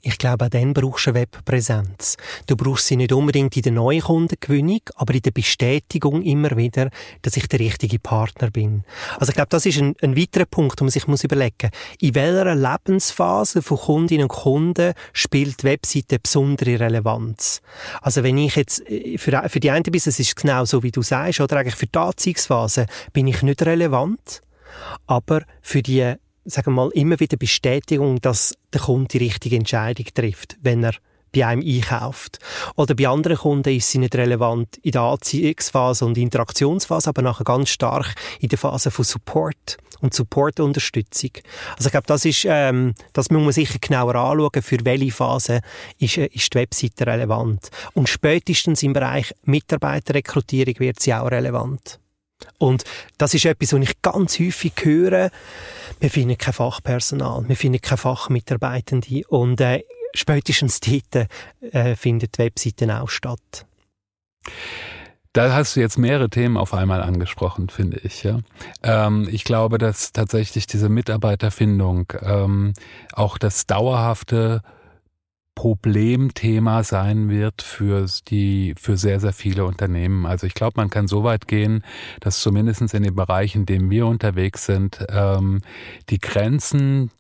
Ich 0.07 0.19
glaube, 0.19 0.45
auch 0.45 0.51
dann 0.51 0.75
brauchst 0.75 1.07
du 1.07 1.11
eine 1.11 1.21
Webpräsenz. 1.21 2.19
Du 2.47 2.57
brauchst 2.57 2.89
sie 2.89 2.97
nicht 2.97 3.11
unbedingt 3.11 3.57
in 3.57 3.63
der 3.63 3.73
neuen 3.73 4.03
Kundengewinnung, 4.03 4.81
aber 4.97 5.15
in 5.15 5.23
der 5.23 5.31
Bestätigung 5.31 6.21
immer 6.21 6.59
wieder, 6.59 6.91
dass 7.23 7.39
ich 7.39 7.49
der 7.49 7.61
richtige 7.61 7.99
Partner 7.99 8.51
bin. 8.51 8.85
Also 9.19 9.31
ich 9.31 9.35
glaube, 9.35 9.49
das 9.49 9.65
ist 9.65 9.79
ein, 9.79 9.97
ein 10.03 10.15
weiterer 10.15 10.45
Punkt, 10.45 10.79
wo 10.79 10.85
man 10.85 10.91
sich 10.91 11.07
muss 11.07 11.25
überlegen 11.25 11.71
in 12.01 12.15
welcher 12.15 12.55
Lebensphase 12.55 13.63
von 13.63 13.79
Kundinnen 13.79 14.25
und 14.25 14.29
Kunden 14.29 14.93
spielt 15.15 15.63
die 15.63 15.69
Webseite 15.69 16.19
besondere 16.19 16.81
Relevanz. 16.81 17.63
Also 18.03 18.23
wenn 18.23 18.37
ich 18.37 18.57
jetzt, 18.57 18.87
äh, 18.91 19.17
für, 19.17 19.43
für 19.49 19.61
die 19.61 19.71
einen 19.71 19.85
ist 19.85 20.07
es 20.07 20.35
genau 20.35 20.67
so, 20.67 20.83
wie 20.83 20.93
du 20.93 21.01
sagst, 21.01 21.41
oder 21.41 21.57
eigentlich 21.57 21.77
für 21.77 21.87
die 21.87 21.99
Anziehungsphase 21.99 22.87
bin 23.15 23.27
ich 23.27 23.41
nicht 23.41 23.63
relevant, 23.63 24.43
aber 25.07 25.45
für 25.63 25.83
die 25.83 26.17
sagen 26.45 26.73
wir 26.73 26.85
mal, 26.85 26.91
immer 26.91 27.19
wieder 27.21 27.37
Bestätigung, 27.37 28.21
dass 28.21 28.55
der 28.73 28.81
Kunde 28.81 29.09
die 29.09 29.19
richtige 29.19 29.57
Entscheidung 29.57 30.07
trifft, 30.15 30.57
wenn 30.63 30.85
er 30.85 30.95
bei 31.35 31.47
einem 31.47 31.63
einkauft. 31.63 32.39
Oder 32.77 32.95
bei 32.95 33.09
anderen 33.09 33.37
Kunden 33.37 33.75
ist 33.75 33.91
sie 33.91 33.99
nicht 33.99 34.15
relevant 34.15 34.77
in 34.83 34.93
der 34.93 35.03
Anziehungsphase 35.03 36.05
und 36.05 36.17
Interaktionsphase, 36.17 37.11
aber 37.11 37.23
nachher 37.23 37.45
ganz 37.45 37.71
stark 37.71 38.15
in 38.41 38.49
der 38.49 38.59
Phase 38.59 38.91
von 38.91 39.05
Support 39.05 39.79
und 40.01 40.15
Supportunterstützung. 40.15 41.31
Also 41.77 41.87
ich 41.87 41.91
glaube, 41.93 42.07
das 42.07 42.25
ist, 42.25 42.47
ähm, 42.49 42.95
das 43.13 43.31
muss 43.31 43.43
man 43.43 43.53
sicher 43.53 43.79
genauer 43.81 44.15
anschauen, 44.15 44.63
für 44.63 44.85
welche 44.85 45.11
Phase 45.11 45.61
ist, 45.99 46.19
äh, 46.19 46.27
ist 46.27 46.53
die 46.53 46.59
Webseite 46.59 47.07
relevant. 47.07 47.71
Und 47.95 48.09
spätestens 48.09 48.83
im 48.83 48.93
Bereich 48.93 49.35
Mitarbeiterrekrutierung 49.45 50.79
wird 50.79 51.01
sie 51.01 51.15
auch 51.15 51.31
relevant. 51.31 51.99
Und 52.59 52.85
das 53.19 53.35
ist 53.35 53.45
etwas, 53.45 53.73
was 53.73 53.81
ich 53.81 54.03
ganz 54.03 54.39
häufig 54.39 54.73
höre. 54.83 55.31
Wir 56.01 56.11
finden 56.11 56.39
kein 56.39 56.55
Fachpersonal, 56.55 57.49
wir 57.49 57.57
finden 57.57 57.81
keine 57.81 57.99
Fachmitarbeitende. 57.99 59.23
Und 59.29 59.61
äh, 59.61 59.85
spätestens 60.15 60.81
dort 60.81 61.29
äh, 61.61 61.97
findet 61.97 62.39
die 62.39 62.43
Webseite 62.43 63.01
auch 63.01 63.09
statt. 63.09 63.67
Da 65.33 65.53
hast 65.53 65.75
du 65.75 65.81
jetzt 65.81 65.99
mehrere 65.99 66.31
Themen 66.31 66.57
auf 66.57 66.75
einmal 66.75 67.03
angesprochen, 67.03 67.69
finde 67.69 67.99
ich. 68.05 68.23
Ja, 68.23 68.39
ähm, 68.85 69.29
ich 69.29 69.43
glaube, 69.43 69.79
dass 69.79 70.13
tatsächlich 70.13 70.69
diese 70.69 70.89
Mitarbeiterfindung, 70.89 72.13
ähm, 72.23 72.73
auch 73.13 73.37
das 73.37 73.67
dauerhafte 73.67 74.63
Problemthema 75.55 76.83
sein 76.83 77.29
wird 77.29 77.63
für 77.63 78.07
die, 78.29 78.75
für 78.77 78.97
sehr, 78.97 79.21
sehr 79.21 79.33
viele 79.33 79.65
Unternehmen. 79.65 80.27
Also 80.27 80.47
ich 80.47 80.55
glaube, 80.55 80.75
man 80.77 80.91
kann 80.91 81.07
so 81.07 81.23
weit 81.23 81.47
gehen, 81.47 81.85
dass 82.21 82.41
zumindestens 82.41 82.93
in 82.95 83.03
den 83.03 83.15
Bereichen, 83.15 83.61
in 83.61 83.67
denen 83.67 83.91
wir 83.91 84.07
unterwegs 84.07 84.67
sind, 84.67 85.05
ähm, 85.11 85.61
die 86.11 86.19
Grenzen 86.19 87.11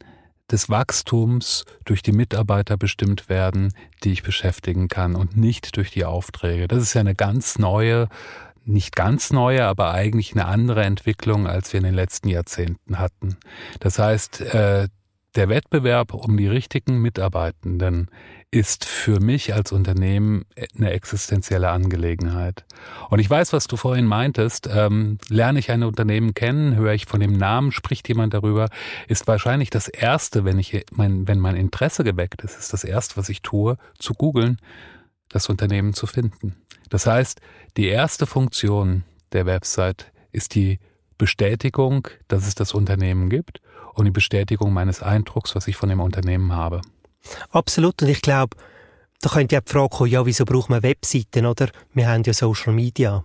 des 0.50 0.68
Wachstums 0.68 1.64
durch 1.84 2.02
die 2.02 2.12
Mitarbeiter 2.12 2.76
bestimmt 2.76 3.28
werden, 3.28 3.72
die 4.02 4.12
ich 4.12 4.22
beschäftigen 4.22 4.88
kann 4.88 5.14
und 5.14 5.36
nicht 5.36 5.76
durch 5.76 5.90
die 5.90 6.04
Aufträge. 6.04 6.68
Das 6.68 6.82
ist 6.82 6.94
ja 6.94 7.00
eine 7.00 7.14
ganz 7.14 7.58
neue, 7.58 8.08
nicht 8.64 8.94
ganz 8.94 9.32
neue, 9.32 9.64
aber 9.64 9.92
eigentlich 9.92 10.32
eine 10.32 10.46
andere 10.46 10.84
Entwicklung, 10.84 11.46
als 11.46 11.72
wir 11.72 11.78
in 11.78 11.84
den 11.84 11.94
letzten 11.94 12.28
Jahrzehnten 12.28 12.98
hatten. 12.98 13.36
Das 13.80 13.98
heißt, 13.98 14.40
äh, 14.42 14.88
der 15.34 15.48
Wettbewerb 15.48 16.14
um 16.14 16.36
die 16.36 16.46
richtigen 16.46 16.98
Mitarbeitenden 16.98 18.08
ist 18.50 18.84
für 18.84 19.18
mich 19.18 19.52
als 19.52 19.72
Unternehmen 19.72 20.44
eine 20.76 20.90
existenzielle 20.90 21.70
Angelegenheit. 21.70 22.64
Und 23.10 23.18
ich 23.18 23.28
weiß, 23.28 23.52
was 23.52 23.66
du 23.66 23.76
vorhin 23.76 24.06
meintest. 24.06 24.68
Ähm, 24.72 25.18
lerne 25.28 25.58
ich 25.58 25.72
ein 25.72 25.82
Unternehmen 25.82 26.34
kennen, 26.34 26.76
höre 26.76 26.92
ich 26.92 27.06
von 27.06 27.18
dem 27.18 27.32
Namen, 27.32 27.72
spricht 27.72 28.08
jemand 28.08 28.32
darüber, 28.32 28.68
ist 29.08 29.26
wahrscheinlich 29.26 29.70
das 29.70 29.88
erste, 29.88 30.44
wenn 30.44 30.60
ich 30.60 30.84
mein, 30.92 31.26
wenn 31.26 31.40
mein 31.40 31.56
Interesse 31.56 32.04
geweckt 32.04 32.42
ist, 32.42 32.56
ist 32.56 32.72
das 32.72 32.84
erste, 32.84 33.16
was 33.16 33.28
ich 33.28 33.42
tue, 33.42 33.76
zu 33.98 34.14
googeln, 34.14 34.58
das 35.30 35.48
Unternehmen 35.48 35.94
zu 35.94 36.06
finden. 36.06 36.54
Das 36.90 37.06
heißt, 37.06 37.40
die 37.76 37.88
erste 37.88 38.26
Funktion 38.26 39.02
der 39.32 39.46
Website 39.46 40.12
ist 40.30 40.54
die 40.54 40.78
Bestätigung, 41.18 42.06
dass 42.28 42.46
es 42.46 42.54
das 42.54 42.72
Unternehmen 42.72 43.30
gibt 43.30 43.60
und 43.94 44.04
die 44.04 44.10
Bestätigung 44.10 44.72
meines 44.72 45.02
Eindrucks, 45.02 45.54
was 45.54 45.68
ich 45.68 45.76
von 45.76 45.88
dem 45.88 46.00
Unternehmen 46.00 46.52
habe. 46.52 46.80
Absolut. 47.50 48.02
Und 48.02 48.08
ich 48.08 48.20
glaube, 48.20 48.56
da 49.20 49.30
könnte 49.30 49.54
ja 49.54 49.60
die 49.60 49.70
Frage 49.70 49.88
kommen, 49.88 50.10
ja, 50.10 50.26
wieso 50.26 50.44
braucht 50.44 50.68
man 50.68 50.82
Webseiten, 50.82 51.46
oder? 51.46 51.68
Wir 51.92 52.08
haben 52.08 52.22
ja 52.24 52.32
Social 52.32 52.72
Media. 52.72 53.24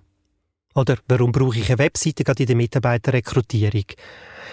Oder 0.75 0.97
warum 1.07 1.31
brauche 1.31 1.57
ich 1.57 1.69
eine 1.69 1.79
Webseite 1.79 2.23
gerade 2.23 2.43
in 2.43 2.47
der 2.47 2.55
Mitarbeiterrekrutierung? 2.55 3.85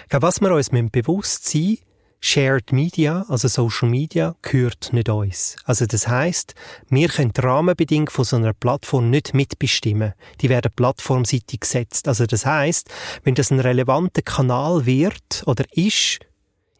Was 0.09 0.41
wir 0.41 0.53
uns 0.53 0.69
bewusst 0.69 1.47
sein 1.47 1.77
Shared 2.19 2.71
Media, 2.71 3.25
also 3.29 3.47
Social 3.47 3.89
Media, 3.89 4.35
gehört 4.41 4.91
nicht 4.91 5.09
uns. 5.09 5.55
Also 5.65 5.85
das 5.85 6.07
heißt, 6.07 6.55
wir 6.89 7.09
können 7.09 7.31
die 7.31 7.41
Rahmenbedingungen 7.41 8.07
von 8.07 8.25
so 8.25 8.35
einer 8.35 8.53
Plattform 8.53 9.09
nicht 9.09 9.33
mitbestimmen. 9.33 10.13
Die 10.41 10.49
werden 10.49 10.71
plattformseitig 10.75 11.59
gesetzt. 11.59 12.07
Also 12.07 12.25
das 12.25 12.45
heißt, 12.45 12.89
wenn 13.23 13.35
das 13.35 13.51
ein 13.51 13.59
relevanter 13.59 14.23
Kanal 14.23 14.85
wird 14.85 15.43
oder 15.45 15.65
ist, 15.71 16.19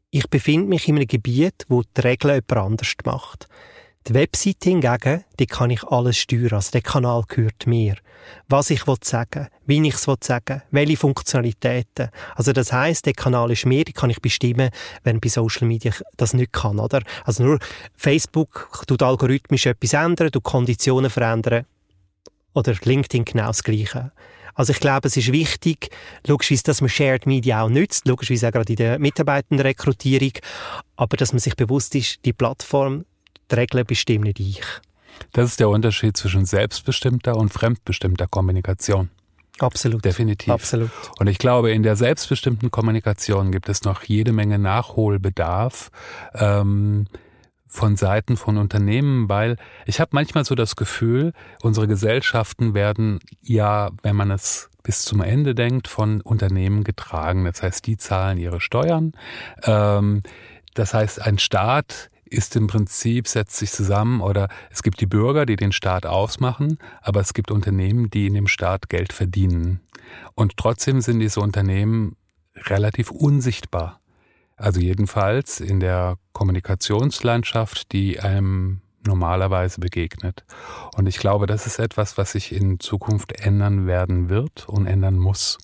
ich 0.10 0.30
befinde 0.30 0.68
mich 0.68 0.88
in 0.88 0.96
einem 0.96 1.08
Gebiet, 1.08 1.66
wo 1.68 1.84
die 1.84 2.02
Regeln 2.02 2.36
jemand 2.36 2.54
anders 2.54 2.94
macht. 3.06 3.48
Die 4.08 4.14
Webseite 4.14 4.70
hingegen, 4.70 5.26
die 5.38 5.48
kann 5.48 5.70
ich 5.70 5.84
alles 5.84 6.16
steuern. 6.18 6.54
Also 6.54 6.72
der 6.72 6.82
Kanal 6.82 7.24
gehört 7.28 7.68
mir. 7.68 7.96
Was 8.48 8.70
ich 8.70 8.84
sagen 9.02 9.48
will, 9.66 9.84
wie 9.84 9.88
ich 9.90 9.96
es 9.96 10.08
sagen 10.22 10.62
welche 10.72 10.96
Funktionalitäten. 10.96 12.10
Also 12.36 12.54
das 12.54 12.72
heißt, 12.72 13.06
der 13.06 13.14
Kanal 13.14 13.52
ist 13.52 13.66
mir, 13.66 13.84
die 13.84 13.92
kann 13.92 14.10
ich 14.10 14.22
bestimmen, 14.22 14.70
wenn 15.04 15.20
bei 15.20 15.28
Social 15.28 15.68
Media 15.68 15.92
das 16.16 16.34
nicht 16.34 16.54
kann, 16.54 16.80
oder? 16.80 17.02
Also 17.26 17.44
nur 17.44 17.60
Facebook 17.96 18.72
tut 18.88 19.04
algorithmisch 19.04 19.66
etwas 19.66 19.92
ändern, 19.92 20.30
du 20.32 20.40
Konditionen 20.40 21.10
verändern. 21.10 21.66
Oder 22.54 22.76
LinkedIn 22.82 23.26
genau 23.26 23.48
das 23.48 23.62
Gleiche. 23.62 24.14
Also 24.56 24.72
ich 24.72 24.80
glaube, 24.80 25.10
es 25.10 25.18
ist 25.18 25.34
wichtig, 25.34 25.90
logischerweise, 26.26 26.64
dass 26.64 26.80
man 26.80 26.90
Shared 26.90 27.26
Media 27.26 27.62
auch 27.62 27.70
nützt, 27.70 28.08
logischerweise 28.08 28.48
auch 28.48 28.52
gerade 28.54 28.72
in 28.72 28.78
der 28.78 29.00
Mitarbeitendenrekrutierung, 29.00 30.32
aber 30.96 31.18
dass 31.18 31.34
man 31.34 31.40
sich 31.40 31.58
bewusst 31.58 31.94
ist, 31.94 32.24
die 32.24 32.34
Plattform, 32.34 33.04
die 33.52 33.56
Regeln 33.56 33.86
bestimmen 33.86 34.26
nicht 34.26 34.40
ich. 34.40 34.62
Das 35.34 35.50
ist 35.50 35.60
der 35.60 35.70
Unterschied 35.70 36.16
zwischen 36.16 36.46
selbstbestimmter 36.46 37.36
und 37.36 37.50
fremdbestimmter 37.50 38.28
Kommunikation. 38.28 39.10
Absolut. 39.60 40.06
Definitiv. 40.06 40.54
Absolut. 40.54 40.92
Und 41.20 41.28
ich 41.28 41.40
glaube, 41.40 41.72
in 41.72 41.82
der 41.82 41.96
selbstbestimmten 41.96 42.70
Kommunikation 42.70 43.52
gibt 43.52 43.70
es 43.70 43.84
noch 43.84 44.04
jede 44.04 44.32
Menge 44.32 44.60
Nachholbedarf. 44.60 45.90
Ähm, 46.36 47.08
von 47.70 47.98
Seiten 47.98 48.38
von 48.38 48.58
Unternehmen, 48.58 49.28
weil 49.30 49.58
ich 49.86 50.00
habe 50.00 50.12
manchmal 50.14 50.46
so 50.46 50.56
das 50.56 50.76
Gefühl, 50.76 51.34
unsere 51.62 51.88
Gesellschaften 51.88 52.74
werden 52.74 53.20
ja, 53.42 53.90
wenn 54.04 54.16
man 54.16 54.32
es 54.32 54.70
bis 54.84 55.02
zum 55.02 55.22
Ende 55.22 55.54
denkt, 55.54 55.90
von 55.90 56.22
Unternehmen 56.22 56.86
getragen. 56.86 57.44
Das 57.44 57.62
heißt, 57.62 57.86
die 57.86 57.98
zahlen 57.98 58.38
ihre 58.38 58.62
Steuern. 58.62 59.12
Ähm, 59.64 60.24
das 60.76 60.94
heißt, 60.94 61.22
ein 61.22 61.40
Staat 61.40 62.10
ist 62.28 62.56
im 62.56 62.68
Prinzip, 62.68 63.28
setzt 63.28 63.58
sich 63.58 63.72
zusammen 63.72 64.22
oder 64.22 64.50
es 64.70 64.84
gibt 64.84 65.02
die 65.02 65.06
Bürger, 65.06 65.46
die 65.46 65.56
den 65.56 65.72
Staat 65.72 66.06
ausmachen, 66.06 66.78
aber 67.02 67.22
es 67.22 67.34
gibt 67.34 67.52
Unternehmen, 67.52 68.10
die 68.10 68.28
in 68.28 68.34
dem 68.34 68.48
Staat 68.48 68.90
Geld 68.90 69.14
verdienen. 69.14 69.82
Und 70.36 70.58
trotzdem 70.58 71.02
sind 71.02 71.20
diese 71.20 71.42
Unternehmen 71.42 72.16
relativ 72.56 73.12
unsichtbar. 73.12 74.00
Also 74.56 74.80
jedenfalls 74.80 75.60
in 75.60 75.80
der 75.80 76.18
Kommunikationslandschaft, 76.34 77.92
die 77.92 78.20
einem 78.20 78.82
normalerweise 79.06 79.80
begegnet. 79.80 80.46
Und 80.96 81.08
ich 81.08 81.18
glaube, 81.18 81.48
das 81.48 81.66
ist 81.68 81.80
etwas, 81.80 82.18
was 82.18 82.34
sich 82.34 82.52
in 82.52 82.80
Zukunft 82.80 83.34
ändern 83.40 83.88
werden 83.88 84.30
wird 84.30 84.68
und 84.68 84.88
ändern 84.88 85.18
muss. 85.18 85.58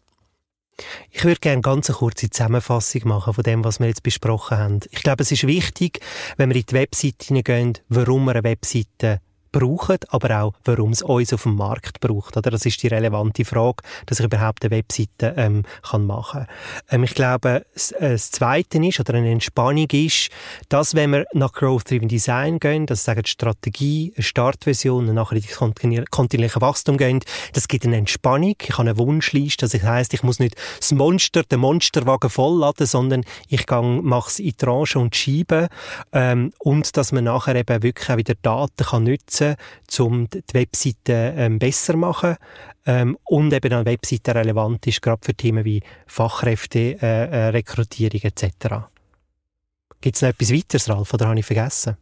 Ich 1.12 1.23
würde 1.23 1.39
gerne 1.39 1.62
ganz 1.62 1.89
eine 1.89 1.97
kurze 1.97 2.29
Zusammenfassung 2.29 3.07
machen 3.07 3.33
von 3.33 3.43
dem, 3.43 3.63
was 3.63 3.79
wir 3.79 3.88
jetzt 3.88 4.03
besprochen 4.03 4.57
haben. 4.57 4.79
Ich 4.91 5.03
glaube, 5.03 5.23
es 5.23 5.31
ist 5.31 5.45
wichtig, 5.45 5.99
wenn 6.38 6.49
wir 6.49 6.55
in 6.55 6.65
die 6.65 6.73
Webseite 6.73 7.25
hineingehen, 7.27 7.77
warum 7.89 8.25
wir 8.25 8.31
eine 8.31 8.43
Webseite 8.43 9.21
brauchen, 9.53 9.97
aber 10.09 10.41
auch, 10.41 10.53
warum 10.65 10.91
es 10.91 11.01
uns 11.01 11.31
auf 11.31 11.43
dem 11.43 11.55
Markt 11.55 12.01
braucht. 12.01 12.35
Oder? 12.35 12.51
Das 12.51 12.65
ist 12.65 12.83
die 12.83 12.87
relevante 12.87 13.45
Frage, 13.45 13.83
dass 14.05 14.19
ich 14.19 14.25
überhaupt 14.25 14.65
eine 14.65 14.71
Webseite 14.71 15.33
ähm, 15.37 15.63
kann 15.81 16.05
machen 16.05 16.47
ähm, 16.89 17.03
Ich 17.03 17.13
glaube, 17.13 17.65
das, 17.73 17.91
äh, 17.91 18.11
das 18.11 18.31
Zweite 18.31 18.85
ist, 18.85 18.99
oder 18.99 19.13
eine 19.13 19.31
Entspannung 19.31 19.87
ist, 19.91 20.29
dass 20.67 20.95
wenn 20.95 21.11
wir 21.11 21.25
nach 21.33 21.53
Growth-Driven 21.53 22.09
Design 22.09 22.59
gehen, 22.59 22.85
das 22.85 23.05
sagen 23.05 23.25
Strategie, 23.25 24.11
eine 24.15 24.23
Startversion 24.23 25.07
und 25.07 25.15
nachher 25.15 25.37
in 25.37 25.43
die 25.43 26.03
kontinuierliche 26.09 26.61
Wachstum 26.61 26.97
gehen, 26.97 27.21
das 27.53 27.67
gibt 27.67 27.85
eine 27.85 27.97
Entspannung. 27.97 28.55
Ich 28.59 28.71
habe 28.71 28.81
eine 28.81 28.97
Wunschliste, 28.97 29.67
das 29.67 29.81
heißt, 29.81 30.13
ich 30.13 30.23
muss 30.23 30.39
nicht 30.39 30.55
das 30.79 30.91
Monster, 30.91 31.43
den 31.43 31.59
Monsterwagen 31.59 32.29
vollladen, 32.29 32.87
sondern 32.87 33.23
ich 33.47 33.65
mache 33.69 34.29
es 34.29 34.39
in 34.39 34.57
Tranchen 34.57 35.01
und 35.03 35.15
Scheiben 35.15 35.67
ähm, 36.11 36.53
und 36.59 36.97
dass 36.97 37.11
man 37.11 37.25
nachher 37.25 37.55
eben 37.55 37.83
wirklich 37.83 38.09
auch 38.09 38.17
wieder 38.17 38.33
Daten 38.41 38.83
kann 38.83 39.03
nutzen 39.03 39.42
nutzen, 39.49 40.01
um 40.01 40.29
die 40.29 40.53
Webseite 40.53 41.34
ähm, 41.38 41.60
besser 41.60 41.93
zu 41.93 41.99
machen 41.99 42.38
ähm, 42.86 43.17
und 43.25 43.53
eben 43.53 43.73
an 43.73 43.86
Webseite 43.86 44.36
relevant 44.36 44.86
ist, 44.88 45.01
gerade 45.01 45.21
für 45.23 45.34
Themen 45.34 45.65
wie 45.65 45.82
Fachkräfte, 46.08 47.01
äh, 47.01 47.29
äh, 47.29 47.47
Rekrutierung 47.49 48.21
etc. 48.21 48.88
Gibt 50.01 50.15
es 50.15 50.21
noch 50.21 50.29
etwas 50.29 50.53
weiteres, 50.53 50.89
Ralf, 50.89 51.13
oder 51.13 51.27
habe 51.27 51.39
ich 51.39 51.45
vergessen? 51.45 51.97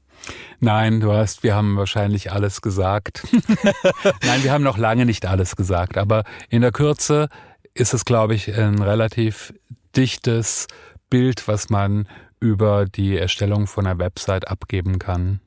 Nein, 0.60 1.00
du 1.00 1.12
hast, 1.12 1.44
wir 1.44 1.56
haben 1.56 1.78
wahrscheinlich 1.78 2.32
alles 2.32 2.62
gesagt. 2.62 3.24
Nein, 4.24 4.44
wir 4.44 4.52
haben 4.52 4.64
noch 4.64 4.78
lange 4.78 5.06
nicht 5.06 5.26
alles 5.26 5.56
gesagt, 5.56 5.98
aber 5.98 6.24
in 6.50 6.62
der 6.62 6.72
Kürze 6.72 7.30
ist 7.74 7.94
es, 7.94 8.06
glaube 8.06 8.36
ich, 8.36 8.56
ein 8.56 8.82
relativ 8.82 9.54
dichtes 9.96 10.68
Bild, 11.10 11.48
was 11.48 11.70
man 11.70 12.08
über 12.40 12.86
die 12.86 13.18
Erstellung 13.18 13.68
von 13.68 13.86
einer 13.86 14.00
Website 14.00 14.48
abgeben 14.48 15.00
kann. 15.00 15.42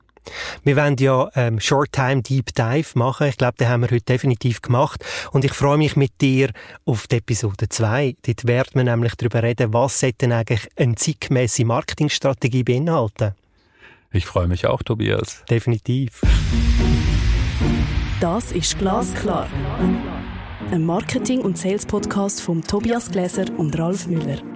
Wir 0.63 0.75
wollen 0.75 0.95
ja 0.97 1.29
ähm, 1.35 1.59
Short 1.59 1.91
Time 1.91 2.21
Deep 2.21 2.53
Dive 2.55 2.87
machen. 2.95 3.27
Ich 3.27 3.37
glaube, 3.37 3.57
den 3.57 3.69
haben 3.69 3.81
wir 3.81 3.91
heute 3.91 4.05
definitiv 4.05 4.61
gemacht. 4.61 5.03
Und 5.31 5.45
ich 5.45 5.53
freue 5.53 5.77
mich 5.77 5.95
mit 5.95 6.21
dir 6.21 6.51
auf 6.85 7.07
die 7.07 7.17
Episode 7.17 7.69
2. 7.69 8.15
Dort 8.25 8.47
werden 8.47 8.71
wir 8.73 8.83
nämlich 8.83 9.15
darüber 9.15 9.43
reden, 9.43 9.73
was 9.73 9.99
denn 9.99 10.31
eigentlich 10.31 10.67
eine 10.75 10.95
zeitgemäße 10.95 11.65
Marketingstrategie 11.65 12.63
beinhalten. 12.63 13.33
Ich 14.11 14.25
freue 14.25 14.47
mich 14.47 14.65
auch, 14.65 14.81
Tobias. 14.81 15.43
Definitiv. 15.49 16.21
Das 18.21 18.51
ist 18.53 18.79
Glasklar. 18.79 19.47
Ein 20.71 20.85
Marketing- 20.85 21.41
und 21.41 21.57
Sales-Podcast 21.57 22.41
von 22.41 22.61
Tobias 22.61 23.11
Gläser 23.11 23.45
und 23.57 23.77
Ralf 23.77 24.07
Müller. 24.07 24.54